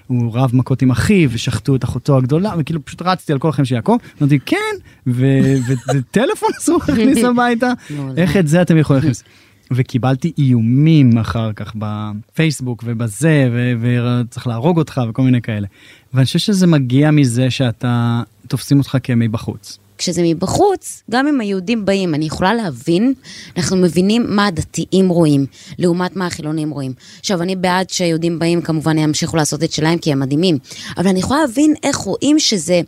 והוא 0.09 0.33
רב 0.35 0.51
מכות 0.55 0.83
עם 0.83 0.91
אחיו, 0.91 1.31
ושחטו 1.33 1.77
את 1.77 1.85
אחותו 1.85 2.17
הגדולה, 2.17 2.55
וכאילו 2.59 2.85
פשוט 2.85 3.03
רצתי 3.03 3.33
על 3.33 3.39
כל 3.39 3.49
החיים 3.49 3.65
של 3.65 3.75
יעקב, 3.75 3.97
אמרתי, 4.23 4.39
כן, 4.47 4.57
וטלפון 5.07 6.51
אסור 6.59 6.81
להכניס 6.89 7.25
הביתה, 7.31 7.73
מעולה. 7.91 8.15
איך 8.17 8.37
את 8.37 8.49
זה 8.49 8.63
אתם 8.63 8.77
יכולים 8.77 9.03
להכניס? 9.03 9.25
וקיבלתי 9.71 10.33
איומים 10.39 11.19
אחר 11.19 11.53
כך 11.53 11.73
בפייסבוק 11.75 12.85
ובזה, 12.87 13.49
ו- 13.53 13.73
וצריך 13.81 14.47
להרוג 14.47 14.79
אותך 14.79 15.01
וכל 15.11 15.23
מיני 15.23 15.43
כאלה. 15.43 15.67
ואני 16.15 16.25
חושב 16.25 16.39
שזה 16.39 16.67
מגיע 16.67 17.11
מזה 17.11 17.51
שאתה, 17.51 18.23
תופסים 18.49 18.79
אותך 18.79 18.97
כמבחוץ. 19.03 19.79
כשזה 19.99 20.23
מבחוץ, 20.25 21.03
גם 21.11 21.27
אם 21.27 21.41
היהודים 21.41 21.85
באים, 21.85 22.15
אני 22.15 22.25
יכולה 22.25 22.55
להבין, 22.55 23.15
אנחנו 23.57 23.77
מבינים 23.77 24.25
מה 24.29 24.47
הדתיים 24.47 25.09
רואים, 25.09 25.47
לעומת 25.79 26.17
מה 26.17 26.27
החילונים 26.27 26.71
רואים. 26.71 26.93
עכשיו, 27.21 27.43
אני 27.43 27.57
בעד 27.57 27.91
שהיהודים 27.91 28.39
באים, 28.39 28.63
כמובן 28.63 28.99
ימשיכו 28.99 29.37
לעשות 29.37 29.63
את 29.63 29.73
שלהם, 29.73 29.99
כי 29.99 30.13
הם 30.13 30.21
מדהימים, 30.21 30.59
אבל 30.97 31.09
אני 31.09 31.19
יכולה 31.19 31.41
להבין 31.41 31.75
איך 31.83 31.97
רואים 31.97 32.39
שזה 32.39 32.81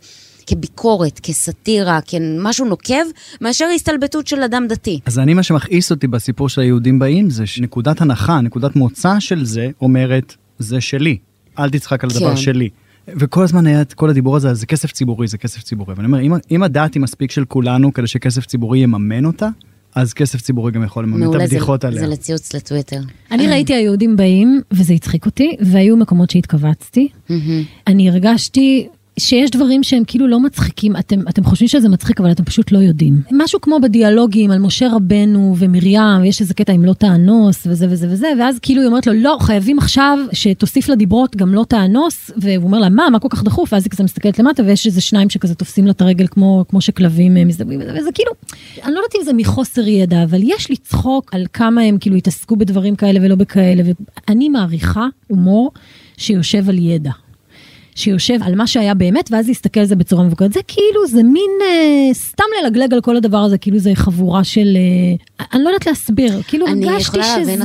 כביקורת, 0.47 1.19
כסאטירה, 1.23 1.99
כמשהו 2.01 2.65
נוקב, 2.65 3.03
מאשר 3.41 3.65
הסתלבטות 3.75 4.27
של 4.27 4.43
אדם 4.43 4.65
דתי. 4.69 4.99
אז 5.05 5.19
אני, 5.19 5.33
מה 5.33 5.43
שמכעיס 5.43 5.91
אותי 5.91 6.07
בסיפור 6.07 6.49
של 6.49 6.61
היהודים 6.61 6.99
באים, 6.99 7.29
זה 7.29 7.45
שנקודת 7.45 8.01
הנחה, 8.01 8.41
נקודת 8.41 8.75
מוצא 8.75 9.19
של 9.19 9.45
זה, 9.45 9.69
אומרת, 9.81 10.35
זה 10.59 10.81
שלי. 10.81 11.17
אל 11.59 11.69
תצחק 11.69 12.03
על 12.03 12.09
כן. 12.09 12.37
שלי. 12.37 12.69
וכל 13.07 13.43
הזמן 13.43 13.67
היה 13.67 13.81
את 13.81 13.93
כל 13.93 14.09
הדיבור 14.09 14.35
הזה, 14.35 14.53
זה 14.53 14.65
כסף 14.65 14.91
ציבורי, 14.91 15.27
זה 15.27 15.37
כסף 15.37 15.63
ציבורי. 15.63 15.93
ואני 15.93 16.07
אומר, 16.07 16.21
אם, 16.21 16.33
אם 16.51 16.63
הדת 16.63 16.93
היא 16.93 17.01
מספיק 17.01 17.31
של 17.31 17.45
כולנו 17.45 17.93
כדי 17.93 18.07
שכסף 18.07 18.45
ציבורי 18.45 18.79
יממן 18.79 19.25
אותה, 19.25 19.49
אז 19.95 20.13
כסף 20.13 20.41
ציבורי 20.41 20.71
גם 20.71 20.83
יכול 20.83 21.03
לממן 21.03 21.15
את 21.15 21.19
מעולה, 21.23 21.37
זה, 21.39 21.43
הבדיחות 21.43 21.83
עליה. 21.83 22.01
זה 22.01 22.07
לציוץ 22.07 22.53
לטוויטר. 22.53 22.99
אני 23.31 23.47
ראיתי 23.47 23.73
היהודים 23.73 24.17
באים, 24.17 24.61
וזה 24.71 24.93
הצחיק 24.93 25.25
אותי, 25.25 25.55
והיו 25.59 25.97
מקומות 25.97 26.29
שהתכווצתי. 26.29 27.07
אני 27.87 28.09
הרגשתי 28.09 28.87
שיש 29.19 29.51
דברים 29.51 29.83
שהם 29.83 30.03
כאילו 30.07 30.27
לא 30.27 30.39
מצחיקים, 30.39 30.95
אתם, 30.95 31.19
אתם 31.29 31.43
חושבים 31.43 31.67
שזה 31.67 31.89
מצחיק, 31.89 32.19
אבל 32.19 32.31
אתם 32.31 32.43
פשוט 32.43 32.71
לא 32.71 32.77
יודעים. 32.77 33.21
משהו 33.31 33.61
כמו 33.61 33.79
בדיאלוגים 33.79 34.51
על 34.51 34.59
משה 34.59 34.87
רבנו 34.95 35.55
ומרים, 35.57 36.21
ויש 36.21 36.41
איזה 36.41 36.53
קטע 36.53 36.73
עם 36.73 36.85
לא 36.85 36.93
תאנוס, 36.93 37.67
וזה 37.67 37.87
וזה 37.89 38.07
וזה, 38.09 38.27
ואז 38.39 38.59
כאילו 38.59 38.81
היא 38.81 38.87
אומרת 38.87 39.07
לו, 39.07 39.13
לא, 39.13 39.37
חייבים 39.41 39.77
עכשיו 39.77 40.17
שתוסיף 40.33 40.89
לדיברות 40.89 41.35
גם 41.35 41.53
לא 41.53 41.65
תאנוס, 41.67 42.31
והוא 42.37 42.63
אומר 42.63 42.79
לה, 42.79 42.89
מה, 42.89 43.09
מה 43.09 43.19
כל 43.19 43.27
כך 43.29 43.43
דחוף? 43.43 43.73
ואז 43.73 43.83
היא 43.83 43.91
כזה 43.91 44.03
מסתכלת 44.03 44.39
למטה, 44.39 44.63
ויש 44.63 44.85
איזה 44.85 45.01
שניים 45.01 45.29
שכזה 45.29 45.55
תופסים 45.55 45.85
לה 45.85 45.91
את 45.91 46.01
הרגל 46.01 46.27
כמו, 46.27 46.65
כמו 46.69 46.81
שכלבים 46.81 47.37
אה, 47.37 47.45
מזדברים, 47.45 47.79
וזה, 47.81 47.93
וזה 47.99 48.09
כאילו, 48.11 48.31
אני 48.83 48.93
לא 48.93 48.99
יודעת 48.99 49.15
אם 49.19 49.25
זה 49.25 49.33
מחוסר 49.33 49.87
ידע, 49.87 50.23
אבל 50.23 50.39
יש 50.43 50.71
לצחוק 50.71 51.33
על 51.33 51.45
כמה 51.53 51.81
הם 51.81 51.97
כאילו 51.97 52.15
התעסקו 52.15 52.55
בדברים 52.55 52.95
כאלה 52.95 53.19
ולא 53.23 53.35
בכאלה, 53.35 53.83
ואני 54.27 54.49
מעריכה 54.49 55.07
הומור 55.27 55.71
שיושב 56.17 56.69
על 56.69 56.77
ידע. 56.79 57.11
שיושב 57.95 58.37
על 58.41 58.55
מה 58.55 58.67
שהיה 58.67 58.93
באמת, 58.93 59.29
ואז 59.31 59.47
להסתכל 59.47 59.79
על 59.79 59.85
זה 59.85 59.95
בצורה 59.95 60.23
מבוקרת. 60.23 60.53
זה 60.53 60.59
כאילו, 60.67 61.07
זה 61.07 61.23
מין 61.23 61.51
אה, 61.61 62.13
סתם 62.13 62.43
ללגלג 62.63 62.93
על 62.93 63.01
כל 63.01 63.17
הדבר 63.17 63.37
הזה, 63.37 63.57
כאילו 63.57 63.79
זה 63.79 63.91
חבורה 63.95 64.43
של... 64.43 64.77
אה, 64.77 65.45
אני 65.53 65.63
לא 65.63 65.69
יודעת 65.69 65.85
להסביר, 65.85 66.41
כאילו 66.47 66.67
אני 66.67 66.89
הרגשתי 66.89 67.19
שזה. 67.23 67.55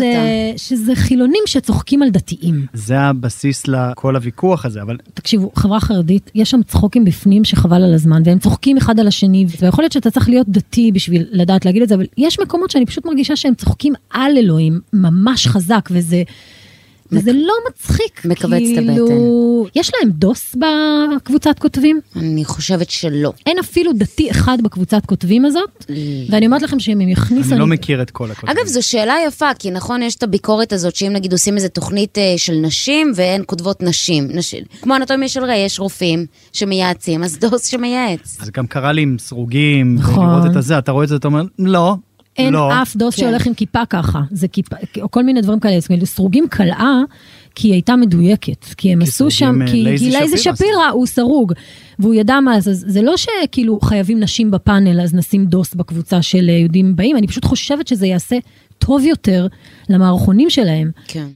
שזה 0.57 0.95
חילונים 0.95 1.43
שצוחקים 1.47 2.03
על 2.03 2.11
דתיים. 2.11 2.67
זה 2.73 2.99
הבסיס 3.01 3.69
לכל 3.69 4.17
הוויכוח 4.17 4.65
הזה, 4.65 4.83
אבל 4.83 4.97
תקשיבו, 5.15 5.51
חברה 5.55 5.81
חרדית, 5.81 6.31
יש 6.35 6.51
שם 6.51 6.61
צחוקים 6.63 7.05
בפנים 7.05 7.45
שחבל 7.45 7.83
על 7.83 7.95
הזמן, 7.95 8.23
והם 8.25 8.39
צוחקים 8.39 8.77
אחד 8.77 9.01
על 9.01 9.09
השני, 9.09 9.47
ויכול 9.61 9.83
להיות 9.83 9.93
שאתה 9.93 10.11
צריך 10.11 10.29
להיות 10.29 10.49
דתי 10.49 10.93
בשביל 10.93 11.27
לדעת 11.33 11.65
להגיד 11.65 11.83
את 11.83 11.89
זה, 11.89 11.95
אבל 11.95 12.07
יש 12.19 12.41
מקומות 12.41 12.71
שאני 12.71 12.87
פשוט 12.87 13.07
מרגישה 13.07 13.37
שהם 13.37 13.55
צוחקים 13.55 13.93
על 14.11 14.37
אלוהים, 14.39 14.81
ממש 14.93 15.47
חזק, 15.47 15.89
וזה... 15.91 16.23
וזה 17.13 17.33
לא 17.33 17.55
מצחיק, 17.71 18.25
מכווץ 18.25 18.53
את 18.53 18.79
כאילו, 18.79 19.67
יש 19.75 19.91
להם 19.95 20.11
דוס 20.11 20.57
בקבוצת 21.17 21.59
כותבים? 21.59 22.01
אני 22.17 22.45
חושבת 22.45 22.91
שלא. 22.91 23.33
אין 23.47 23.59
אפילו 23.59 23.93
דתי 23.93 24.31
אחד 24.31 24.59
בקבוצת 24.63 25.07
כותבים 25.07 25.45
הזאת, 25.45 25.85
ואני 26.31 26.47
אומרת 26.47 26.63
לכם 26.63 26.81
שאם 26.81 27.01
הם 27.01 27.09
יכניסו... 27.09 27.51
אני 27.51 27.61
לא 27.61 27.67
מכיר 27.67 28.03
את 28.03 28.11
כל 28.11 28.31
הכותבים. 28.31 28.57
אגב, 28.59 28.67
זו 28.67 28.83
שאלה 28.83 29.15
יפה, 29.27 29.55
כי 29.59 29.71
נכון, 29.71 30.03
יש 30.03 30.17
את 30.17 30.23
הביקורת 30.23 30.73
הזאת, 30.73 30.97
שאם 30.97 31.13
נגיד 31.13 31.33
עושים 31.33 31.57
איזה 31.57 31.69
תוכנית 31.69 32.19
אה, 32.19 32.35
של 32.37 32.55
נשים 32.55 33.13
ואין 33.15 33.43
כותבות 33.47 33.83
נשים. 33.83 34.29
נשים. 34.31 34.65
כמו 34.83 34.97
אנטומיה 34.97 35.29
של 35.29 35.45
ריי, 35.45 35.65
יש 35.65 35.81
רופאים 35.81 36.27
שמייעצים, 36.53 37.25
אז 37.25 37.39
דוס 37.39 37.67
שמייעץ. 37.67 38.39
זה 38.43 38.53
גם 38.53 38.67
קרה 38.67 38.93
לי 38.93 39.03
עם 39.03 39.17
סרוגים, 39.19 39.95
נכון. 39.95 40.29
לראות 40.29 40.51
את 40.51 40.57
הזה, 40.57 40.79
אתה 40.79 40.93
רואה 40.93 41.05
את 41.05 41.09
זה, 41.09 41.17
אתה 41.17 41.29
אומר, 41.29 41.43
לא, 41.59 41.97
אין 42.39 42.53
לא. 42.53 42.83
אף 42.83 42.97
דוס 42.97 43.15
כן. 43.15 43.21
שהולך 43.21 43.47
עם 43.47 43.55
כיפה 43.55 43.87
ככה, 43.87 44.21
זה 44.31 44.49
כיפה, 44.49 44.77
או 45.03 45.11
כל 45.11 45.23
מיני 45.23 45.41
דברים 45.41 45.61
כאלה, 45.61 45.81
זאת 45.81 45.91
אומרת, 45.91 46.05
סרוגים 46.05 46.49
קלעה, 46.49 47.03
כי 47.55 47.69
היא 47.69 47.73
הייתה 47.73 47.97
מדויקת, 47.97 48.65
כי 48.65 48.93
הם 48.93 48.99
כי 48.99 49.09
עשו 49.09 49.31
שם, 49.31 49.63
אה, 49.63 49.67
כי 49.67 49.85
לייזי 49.85 50.39
שפירא 50.39 50.55
שפירא 50.55 50.89
הוא 50.93 51.07
סרוג, 51.07 51.53
והוא 51.99 52.15
ידע 52.15 52.41
מה 52.41 52.61
זה, 52.61 52.71
אז 52.71 52.85
זה 52.89 53.03
לא 53.03 53.15
שכאילו 53.17 53.81
חייבים 53.81 54.21
נשים 54.21 54.51
בפאנל, 54.51 55.01
אז 55.01 55.15
נשים 55.15 55.47
דוס 55.47 55.75
בקבוצה 55.75 56.23
של 56.23 56.49
אה, 56.49 56.55
יהודים 56.55 56.97
באים, 56.97 57.17
אני 57.17 57.27
פשוט 57.27 57.45
חושבת 57.45 57.89
שזה 57.89 58.07
יעשה 58.07 58.37
טוב 58.79 59.05
יותר 59.05 59.47
למערכונים 59.89 60.51
שלהם. 60.51 60.91
כן. 61.09 61.27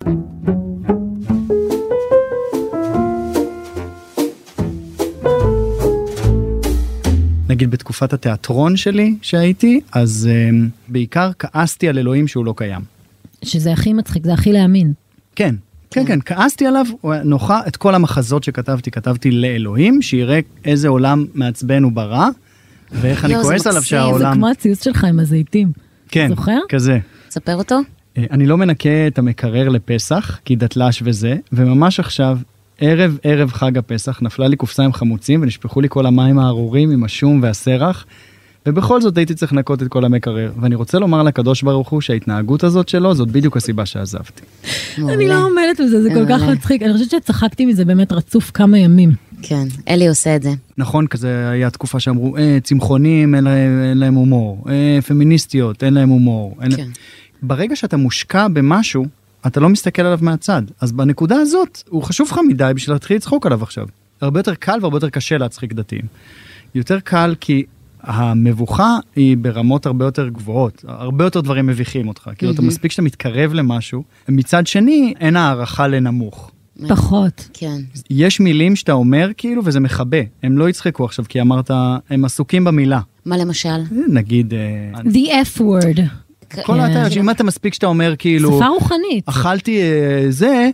נגיד 7.50 7.70
בתקופת 7.70 8.12
התיאטרון 8.12 8.76
שלי 8.76 9.14
שהייתי, 9.22 9.80
אז 9.92 10.28
um, 10.30 10.54
בעיקר 10.88 11.30
כעסתי 11.38 11.88
על 11.88 11.98
אלוהים 11.98 12.28
שהוא 12.28 12.44
לא 12.44 12.54
קיים. 12.56 12.80
שזה 13.44 13.72
הכי 13.72 13.92
מצחיק, 13.92 14.24
זה 14.24 14.32
הכי 14.32 14.52
להאמין. 14.52 14.92
כן, 15.36 15.54
כן, 15.90 16.06
כן, 16.06 16.18
כעסתי 16.24 16.66
עליו, 16.66 16.86
הוא 17.00 17.12
היה 17.12 17.22
נוחה, 17.22 17.60
את 17.68 17.76
כל 17.76 17.94
המחזות 17.94 18.44
שכתבתי, 18.44 18.90
כתבתי 18.90 19.30
לאלוהים, 19.30 20.02
שיראה 20.02 20.40
איזה 20.64 20.88
עולם 20.88 21.26
מעצבן 21.34 21.82
הוא 21.82 21.92
ברא, 21.92 22.28
ואיך 22.92 23.24
אני 23.24 23.36
זה 23.36 23.42
כועס 23.42 23.66
עליו 23.66 23.80
מקסים, 23.80 23.80
זה 23.80 23.86
שהעולם... 23.86 24.34
כמו 24.34 24.48
הציוץ 24.48 24.84
שלך 24.84 25.04
עם 25.04 25.20
הזיתים. 25.20 25.72
כן, 26.08 26.28
זוכר? 26.28 26.58
כזה. 26.68 26.98
ספר 27.30 27.54
אותו. 27.54 27.78
אה, 28.18 28.24
אני 28.30 28.46
לא 28.46 28.58
מנקה 28.58 29.06
את 29.06 29.18
המקרר 29.18 29.68
לפסח, 29.68 30.40
כי 30.44 30.56
דתל"ש 30.56 31.02
וזה, 31.04 31.36
וממש 31.52 32.00
עכשיו, 32.00 32.38
ערב 32.80 33.18
ערב 33.22 33.52
חג 33.52 33.78
הפסח, 33.78 34.22
נפלה 34.22 34.48
לי 34.48 34.56
קופסה 34.56 34.84
עם 34.84 34.92
חמוצים 34.92 35.42
ונשפכו 35.42 35.80
לי 35.80 35.88
כל 35.90 36.06
המים 36.06 36.38
הארורים 36.38 36.90
עם 36.90 37.04
השום 37.04 37.42
והסרח, 37.42 38.06
ובכל 38.66 39.00
זאת 39.00 39.18
הייתי 39.18 39.34
צריך 39.34 39.52
לנקות 39.52 39.82
את 39.82 39.88
כל 39.88 40.04
המקרר. 40.04 40.52
ואני 40.60 40.74
רוצה 40.74 40.98
לומר 40.98 41.22
לקדוש 41.22 41.62
ברוך 41.62 41.88
הוא 41.88 42.00
שההתנהגות 42.00 42.64
הזאת 42.64 42.88
שלו, 42.88 43.14
זאת 43.14 43.28
בדיוק 43.28 43.56
הסיבה 43.56 43.86
שעזבתי. 43.86 44.42
אני 44.98 45.28
לא 45.28 45.46
עומדת 45.46 45.80
בזה, 45.80 46.02
זה 46.02 46.10
כל 46.14 46.26
כך. 46.28 46.42
מצחיק. 46.42 46.82
אני 46.82 46.92
חושבת 46.92 47.10
שצחקתי 47.10 47.66
מזה 47.66 47.84
באמת 47.84 48.12
רצוף 48.12 48.50
כמה 48.54 48.78
ימים. 48.78 49.12
כן, 49.42 49.64
אלי 49.88 50.08
עושה 50.08 50.36
את 50.36 50.42
זה. 50.42 50.50
נכון, 50.78 51.06
כזה 51.06 51.48
היה 51.50 51.70
תקופה 51.70 52.00
שאמרו, 52.00 52.36
אה, 52.36 52.58
צמחונים, 52.62 53.34
אין 53.34 53.44
להם, 53.44 53.82
אין 53.90 53.98
להם 53.98 54.14
הומור, 54.14 54.64
אה, 54.68 54.98
פמיניסטיות, 55.06 55.84
אין 55.84 55.94
להם 55.94 56.08
הומור. 56.08 56.56
אין... 56.62 56.76
כן. 56.76 56.88
ברגע 57.42 57.76
שאתה 57.76 57.96
מושקע 57.96 58.48
במשהו, 58.48 59.06
אתה 59.46 59.61
לא 59.61 59.68
מסתכל 59.68 60.03
עליו 60.03 60.18
מהצד. 60.22 60.62
אז 60.81 60.92
בנקודה 60.92 61.37
הזאת, 61.37 61.83
הוא 61.88 62.03
חשוב 62.03 62.29
לך 62.31 62.40
מדי 62.48 62.72
בשביל 62.74 62.94
להתחיל 62.94 63.16
לצחוק 63.16 63.46
עליו 63.46 63.62
עכשיו. 63.62 63.87
הרבה 64.20 64.40
יותר 64.40 64.55
קל 64.55 64.79
והרבה 64.81 64.96
יותר 64.96 65.11
קשה 65.11 65.38
להצחיק 65.38 65.72
דתיים. 65.72 66.03
יותר 66.74 67.00
קל 67.00 67.35
כי 67.40 67.64
המבוכה 68.03 68.98
היא 69.16 69.37
ברמות 69.37 69.87
הרבה 69.87 70.05
יותר 70.05 70.29
גבוהות, 70.29 70.85
הרבה 70.88 71.24
יותר 71.24 71.40
דברים 71.40 71.66
מביכים 71.66 72.09
אותך. 72.09 72.31
כאילו, 72.38 72.53
אתה. 72.53 72.62
מספיק 72.62 72.90
שאתה 72.90 73.03
מתקרב 73.03 73.53
למשהו, 73.53 74.03
מצד 74.29 74.66
שני, 74.66 75.14
אין 75.20 75.37
הערכה 75.37 75.88
לנמוך. 75.88 76.50
פחות. 76.88 77.48
כן. 77.53 77.81
יש 78.11 78.40
מילים 78.40 78.76
שאתה 78.76 78.92
אומר 78.92 79.31
כאילו 79.37 79.62
וזה 79.64 79.81
מכבה, 79.81 80.18
הם 80.42 80.59
לא 80.59 80.68
יצחקו 80.68 81.05
עכשיו 81.05 81.24
כי 81.29 81.40
אמרת, 81.40 81.70
הם 82.11 82.24
עסוקים 82.24 82.64
במילה. 82.64 83.00
מה 83.24 83.37
למשל? 83.37 83.83
נגיד, 84.09 84.55
אה, 84.55 85.00
The 85.00 85.46
F 85.57 85.61
word. 85.61 86.00
כל 86.64 86.74
כן. 86.74 86.90
אתה, 86.90 87.10
שאם 87.10 87.30
אתה 87.30 87.44
מספיק 87.44 87.74
שאתה 87.74 87.86
אומר 87.86 88.14
כאילו, 88.18 88.56
שפה 88.56 88.66
רוחנית. 88.66 89.28
אכלתי 89.28 89.80
אה, 89.82 90.26
זה, 90.28 90.70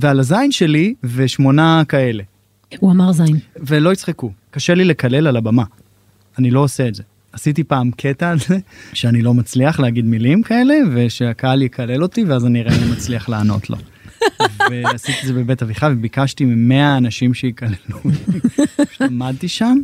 ועל 0.00 0.20
הזין 0.20 0.52
שלי, 0.52 0.94
ושמונה 1.04 1.82
כאלה. 1.88 2.22
הוא 2.78 2.92
אמר 2.92 3.12
זין. 3.12 3.36
ולא 3.56 3.92
יצחקו, 3.92 4.30
קשה 4.50 4.74
לי 4.74 4.84
לקלל 4.84 5.26
על 5.26 5.36
הבמה. 5.36 5.64
אני 6.38 6.50
לא 6.50 6.60
עושה 6.60 6.88
את 6.88 6.94
זה. 6.94 7.02
עשיתי 7.32 7.64
פעם 7.64 7.90
קטע 7.90 8.30
על 8.30 8.38
זה, 8.38 8.58
שאני 8.92 9.22
לא 9.22 9.34
מצליח 9.34 9.80
להגיד 9.80 10.04
מילים 10.04 10.42
כאלה, 10.42 10.74
ושהקהל 10.92 11.62
יקלל 11.62 12.02
אותי, 12.02 12.24
ואז 12.24 12.46
אני 12.46 12.60
אראה 12.60 12.76
אם 12.76 12.92
מצליח 12.92 13.28
לענות 13.28 13.70
לו. 13.70 13.76
ועשיתי 14.70 15.18
את 15.22 15.26
זה 15.26 15.32
בבית 15.32 15.62
אביחי, 15.62 15.86
וביקשתי 15.90 16.44
ממאה 16.44 16.96
אנשים 16.96 17.34
שיקללו. 17.34 18.00
פשוט 18.76 19.02
עמדתי 19.10 19.48
שם, 19.48 19.78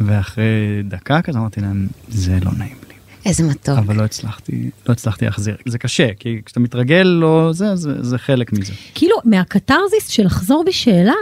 ואחרי 0.00 0.82
דקה 0.84 1.22
כזה 1.22 1.38
אמרתי 1.38 1.60
להם, 1.60 1.86
זה 2.08 2.38
לא 2.44 2.50
נעים. 2.58 2.87
איזה 3.26 3.44
מתוק. 3.44 3.78
אבל 3.78 3.96
לא 3.96 4.02
הצלחתי, 4.02 4.70
לא 4.88 4.92
הצלחתי 4.92 5.24
להחזיר. 5.24 5.56
זה 5.66 5.78
קשה, 5.78 6.08
כי 6.18 6.40
כשאתה 6.44 6.60
מתרגל, 6.60 7.02
לא, 7.02 7.52
זה, 7.52 7.76
זה, 7.76 8.02
זה 8.02 8.18
חלק 8.18 8.52
מזה. 8.52 8.72
כאילו, 8.94 9.16
מהקתרזיס 9.24 10.08
של 10.08 10.24
לחזור 10.26 10.64
בשאלה, 10.66 11.12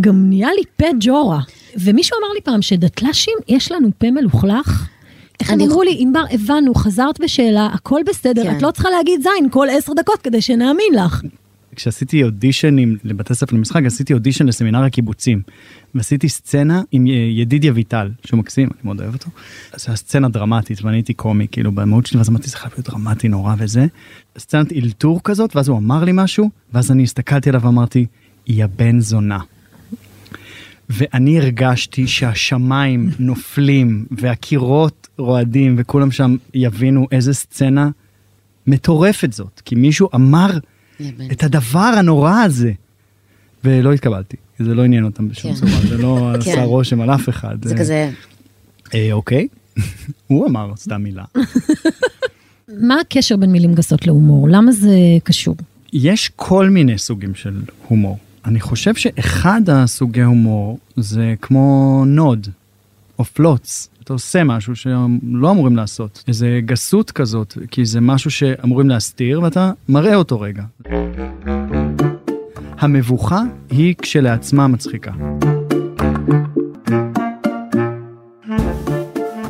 גם 0.00 0.28
נהיה 0.28 0.48
לי 0.56 0.62
פה 0.76 0.86
ג'ורה. 1.00 1.40
ומישהו 1.76 2.16
אמר 2.18 2.32
לי 2.34 2.40
פעם 2.40 2.62
שדתל"שים, 2.62 3.34
יש 3.48 3.72
לנו 3.72 3.88
פה 3.98 4.10
מלוכלך. 4.10 4.86
איך 5.40 5.50
הם 5.50 5.60
אמרו 5.60 5.82
לי, 5.82 5.96
ענבר, 5.98 6.24
הבנו, 6.30 6.74
חזרת 6.74 7.20
בשאלה, 7.20 7.66
הכל 7.72 8.00
בסדר, 8.06 8.42
כן. 8.42 8.56
את 8.56 8.62
לא 8.62 8.70
צריכה 8.70 8.90
להגיד 8.90 9.20
זין 9.22 9.50
כל 9.50 9.66
עשר 9.70 9.92
דקות 9.92 10.22
כדי 10.22 10.42
שנאמין 10.42 10.94
לך. 10.94 11.22
כשעשיתי 11.76 12.22
אודישנים 12.22 12.96
לבתי 13.04 13.34
ספר 13.34 13.56
למשחק, 13.56 13.82
עשיתי 13.86 14.12
אודישן 14.12 14.46
לסמינר 14.46 14.82
הקיבוצים. 14.82 15.42
ועשיתי 15.94 16.28
סצנה 16.28 16.82
עם 16.92 17.06
ידידיה 17.30 17.72
ויטל, 17.72 18.10
שהוא 18.24 18.38
מקסים, 18.38 18.68
אני 18.68 18.80
מאוד 18.84 19.00
אוהב 19.00 19.14
אותו. 19.14 19.30
זו 19.76 19.84
הייתה 19.86 19.96
סצנה 19.96 20.28
דרמטית, 20.28 20.82
ואני 20.82 20.96
הייתי 20.96 21.14
קומי, 21.14 21.46
כאילו, 21.52 21.72
במהות 21.72 22.06
שלי, 22.06 22.18
ואז 22.18 22.28
אמרתי, 22.28 22.48
זה 22.48 22.56
חייב 22.56 22.72
להיות 22.76 22.88
דרמטי 22.88 23.28
נורא 23.28 23.54
וזה. 23.58 23.86
סצנת 24.38 24.72
אלתור 24.72 25.20
כזאת, 25.24 25.56
ואז 25.56 25.68
הוא 25.68 25.78
אמר 25.78 26.04
לי 26.04 26.12
משהו, 26.14 26.50
ואז 26.72 26.90
אני 26.90 27.02
הסתכלתי 27.02 27.48
עליו 27.48 27.62
ואמרתי, 27.62 28.06
יא 28.46 28.66
בן 28.76 29.00
זונה. 29.00 29.38
ואני 30.88 31.38
הרגשתי 31.38 32.06
שהשמיים 32.06 33.10
נופלים, 33.18 34.06
והקירות 34.10 35.08
רועדים, 35.18 35.74
וכולם 35.78 36.10
שם 36.10 36.36
יבינו 36.54 37.06
איזה 37.12 37.34
סצנה 37.34 37.90
מטורפת 38.66 39.32
זאת. 39.32 39.62
כי 39.64 39.74
מישהו 39.74 40.08
אמר 40.14 40.50
את 41.32 41.42
הדבר 41.42 41.92
הנורא 41.98 42.42
הזה. 42.42 42.72
ולא 43.64 43.92
התקבלתי, 43.92 44.36
זה 44.58 44.74
לא 44.74 44.84
עניין 44.84 45.04
אותם 45.04 45.28
בשום 45.28 45.54
כן. 45.54 45.60
צורה, 45.60 45.80
זה 45.88 45.98
לא 45.98 46.30
כן. 46.44 46.50
עשה 46.50 46.64
רושם 46.64 47.00
על 47.00 47.10
אף 47.10 47.28
אחד. 47.28 47.64
זה 47.64 47.76
כזה, 47.76 48.10
אה, 48.94 49.12
אוקיי, 49.12 49.48
הוא 50.26 50.46
אמר 50.46 50.72
סתם 50.76 51.02
מילה. 51.02 51.24
מה 52.88 53.00
הקשר 53.00 53.36
בין 53.36 53.52
מילים 53.52 53.74
גסות 53.74 54.06
להומור? 54.06 54.48
למה 54.48 54.72
זה 54.72 54.96
קשור? 55.24 55.56
יש 55.92 56.30
כל 56.36 56.70
מיני 56.70 56.98
סוגים 56.98 57.34
של 57.34 57.60
הומור. 57.88 58.18
אני 58.44 58.60
חושב 58.60 58.94
שאחד 58.94 59.60
הסוגי 59.68 60.22
הומור 60.22 60.78
זה 60.96 61.34
כמו 61.40 62.04
נוד 62.06 62.48
או 63.18 63.24
פלוץ. 63.24 63.88
אתה 64.04 64.12
עושה 64.12 64.44
משהו 64.44 64.76
שלא 64.76 65.50
אמורים 65.50 65.76
לעשות, 65.76 66.24
איזה 66.28 66.60
גסות 66.64 67.10
כזאת, 67.10 67.58
כי 67.70 67.84
זה 67.84 68.00
משהו 68.00 68.30
שאמורים 68.30 68.88
להסתיר 68.88 69.42
ואתה 69.42 69.72
מראה 69.88 70.14
אותו 70.14 70.40
רגע. 70.40 70.62
המבוכה 72.78 73.42
היא 73.70 73.94
כשלעצמה 74.02 74.66
מצחיקה. 74.66 75.10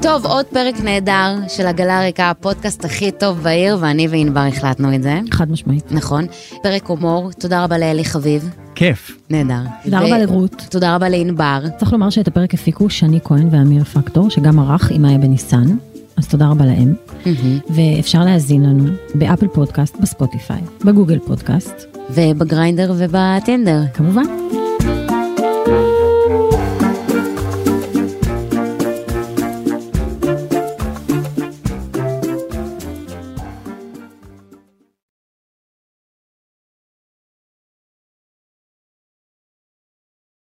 טוב, 0.02 0.26
עוד 0.26 0.46
פרק 0.46 0.74
נהדר 0.84 1.36
של 1.48 1.66
עגלה 1.66 2.00
ריקה, 2.00 2.30
הפודקאסט 2.30 2.84
הכי 2.84 3.10
טוב 3.10 3.38
בעיר, 3.42 3.76
ואני 3.80 4.08
וענבר 4.08 4.40
החלטנו 4.40 4.94
את 4.94 5.02
זה. 5.02 5.20
חד 5.30 5.50
משמעית. 5.50 5.92
נכון. 5.92 6.24
פרק 6.62 6.86
הומור, 6.86 7.30
תודה 7.32 7.64
רבה 7.64 7.78
לאלי 7.78 8.04
חביב, 8.04 8.50
כיף. 8.74 9.18
נהדר. 9.30 9.60
תודה 9.84 9.98
ו- 10.00 10.04
רבה 10.06 10.18
לרות. 10.18 10.66
תודה 10.70 10.94
רבה 10.94 11.08
לענבר. 11.08 11.64
צריך 11.78 11.92
לומר 11.92 12.10
שאת 12.10 12.28
הפרק 12.28 12.54
הפיקו 12.54 12.90
שני 12.90 13.18
כהן 13.24 13.48
ואמיר 13.50 13.84
פקטור, 13.84 14.30
שגם 14.30 14.58
ערך 14.58 14.90
עם 14.90 15.02
מאיה 15.02 15.18
בניסן, 15.18 15.76
אז 16.16 16.28
תודה 16.28 16.46
רבה 16.46 16.64
להם. 16.64 16.94
מהמם. 17.26 17.58
ואפשר 17.68 18.24
להאזין 18.24 18.62
לנו 18.62 18.84
באפל 19.14 19.48
פודקאסט, 19.48 19.96
בספוטיפיי, 20.00 20.60
בגוגל 20.84 21.18
פודקאסט, 21.18 21.74
ובגריינדר 22.10 22.92
ובטינדר. 22.98 23.80
כמובן. 23.94 24.24